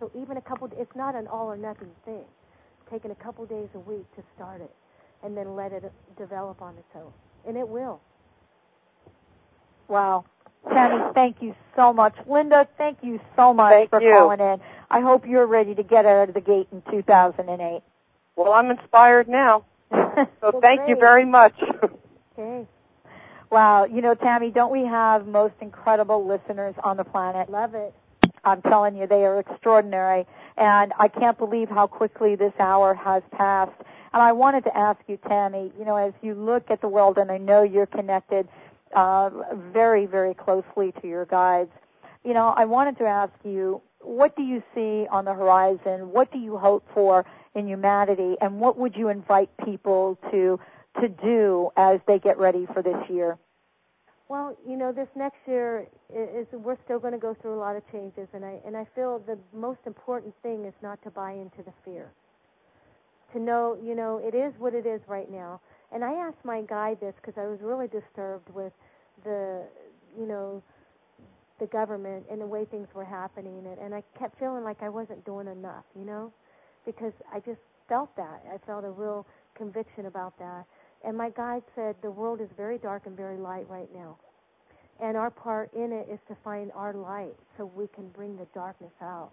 [0.01, 2.27] So even a couple, it's not an all or nothing thing.
[2.91, 4.75] Taking a couple days a week to start it,
[5.25, 7.13] and then let it develop on its own,
[7.47, 8.01] and it will.
[9.89, 10.27] Wow.
[10.71, 12.15] Tammy, thank you so much.
[12.27, 14.13] Linda, thank you so much Thank for you.
[14.17, 14.61] calling in.
[14.91, 17.83] I hope you're ready to get out of the gate in 2008.
[18.37, 19.65] Well, I'm inspired now.
[20.41, 21.55] So Well, thank you very much.
[22.39, 22.67] Okay,
[23.51, 23.85] wow.
[23.85, 27.51] You know, Tammy, don't we have most incredible listeners on the planet?
[27.51, 27.95] love it.
[28.45, 30.27] I'm telling you, they are extraordinary.
[30.57, 33.73] And I can't believe how quickly this hour has passed.
[34.13, 37.19] And I wanted to ask you, Tammy, you know, as you look at the world,
[37.19, 38.49] and I know you're connected
[38.97, 39.31] uh,
[39.73, 41.71] very, very closely to your guides,
[42.25, 46.11] you know, I wanted to ask you, what do you see on the horizon?
[46.13, 47.25] What do you hope for
[47.55, 48.37] in humanity?
[48.41, 50.59] And what would you invite people to
[51.01, 53.39] to do as they get ready for this year?
[54.29, 57.61] Well, you know, this next year i- is we're still going to go through a
[57.61, 61.11] lot of changes, and I and I feel the most important thing is not to
[61.11, 62.11] buy into the fear.
[63.33, 65.61] To know, you know, it is what it is right now.
[65.93, 68.73] And I asked my guide this because I was really disturbed with
[69.25, 69.63] the,
[70.19, 70.63] you know,
[71.59, 74.89] the government and the way things were happening, and, and I kept feeling like I
[74.89, 76.33] wasn't doing enough, you know,
[76.85, 78.43] because I just felt that.
[78.53, 79.27] I felt a real
[79.57, 80.65] conviction about that.
[81.05, 84.17] And my guide said the world is very dark and very light right now.
[85.01, 88.47] And our part in it is to find our light so we can bring the
[88.55, 89.31] darkness out.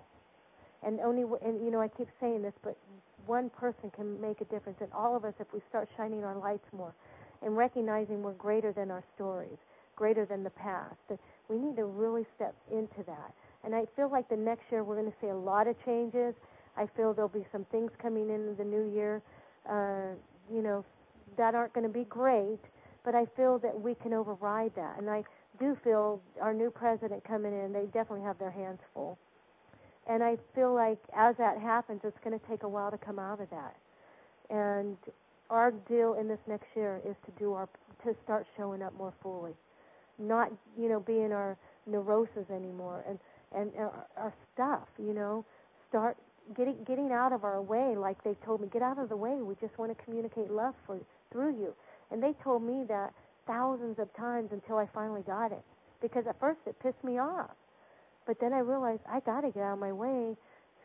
[0.86, 2.78] And only, and you know, I keep saying this, but
[3.26, 4.80] one person can make a difference.
[4.82, 6.93] And all of us, if we start shining our lights more
[7.41, 9.57] and recognizing we're greater than our stories,
[9.95, 11.19] greater than the past, that
[11.49, 13.34] we need to really step into that.
[13.63, 16.34] And I feel like the next year we're going to see a lot of changes.
[16.78, 19.21] I feel there'll be some things coming into the new year,
[19.69, 20.15] uh,
[20.51, 20.84] you know,
[21.38, 22.59] that aren't going to be great,
[23.05, 24.97] but I feel that we can override that.
[24.97, 25.24] And I
[25.59, 29.17] do feel our new president coming in, they definitely have their hands full.
[30.10, 33.20] And I feel like as that happens, it's going to take a while to come
[33.20, 33.76] out of that.
[34.49, 34.97] And
[35.49, 37.70] our deal in this next year is to do our
[38.04, 39.54] to start showing up more fully,
[40.20, 43.18] not you know being our neuroses anymore and
[43.56, 44.88] and our, our stuff.
[44.97, 45.45] You know,
[45.89, 46.18] start
[46.56, 47.95] getting getting out of our way.
[47.95, 49.36] Like they told me, get out of the way.
[49.41, 50.99] We just want to communicate love for
[51.32, 51.74] through you.
[52.12, 53.14] And they told me that
[53.47, 55.64] thousands of times until I finally got it.
[56.01, 57.51] Because at first it pissed me off.
[58.26, 60.36] But then I realized I got to get out of my way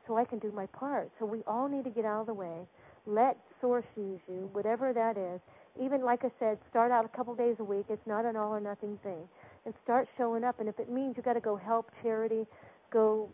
[0.06, 1.10] so I can do my part.
[1.18, 2.66] So we all need to get out of the way.
[3.06, 5.40] Let Source use you, whatever that is.
[5.80, 7.86] Even like I said, start out a couple days a week.
[7.88, 9.28] It's not an all or nothing thing.
[9.64, 10.60] And start showing up.
[10.60, 12.46] And if it means you got to go help charity,
[12.90, 13.28] go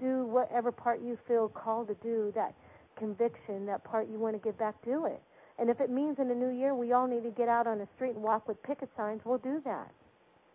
[0.00, 2.54] do whatever part you feel called to do, that
[2.98, 5.22] conviction, that part you want to give back, do it.
[5.58, 7.78] And if it means in the new year we all need to get out on
[7.78, 9.90] the street and walk with picket signs, we'll do that.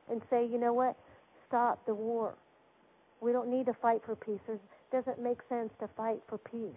[0.09, 0.97] And say, you know what?
[1.47, 2.35] Stop the war.
[3.23, 4.41] We don't need to fight for peace.
[4.49, 4.59] It
[4.91, 6.75] doesn't make sense to fight for peace.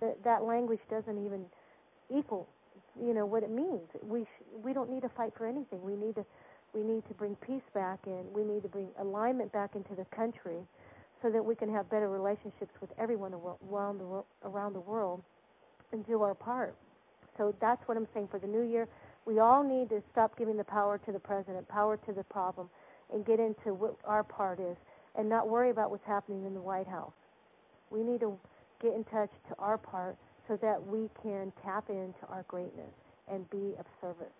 [0.00, 1.46] That that language doesn't even
[2.10, 2.48] equal.
[3.00, 3.88] You know what it means.
[4.02, 5.82] We sh- we don't need to fight for anything.
[5.82, 6.24] We need to
[6.74, 8.24] we need to bring peace back in.
[8.34, 10.58] We need to bring alignment back into the country,
[11.22, 13.32] so that we can have better relationships with everyone
[13.70, 15.22] around the around the world,
[15.92, 16.74] and do our part.
[17.38, 18.88] So that's what I'm saying for the new year.
[19.24, 22.70] We all need to stop giving the power to the president, power to the problem,
[23.12, 24.76] and get into what our part is,
[25.16, 27.12] and not worry about what's happening in the White House.
[27.90, 28.38] We need to
[28.82, 30.16] get in touch to our part
[30.48, 32.92] so that we can tap into our greatness
[33.30, 34.32] and be of service.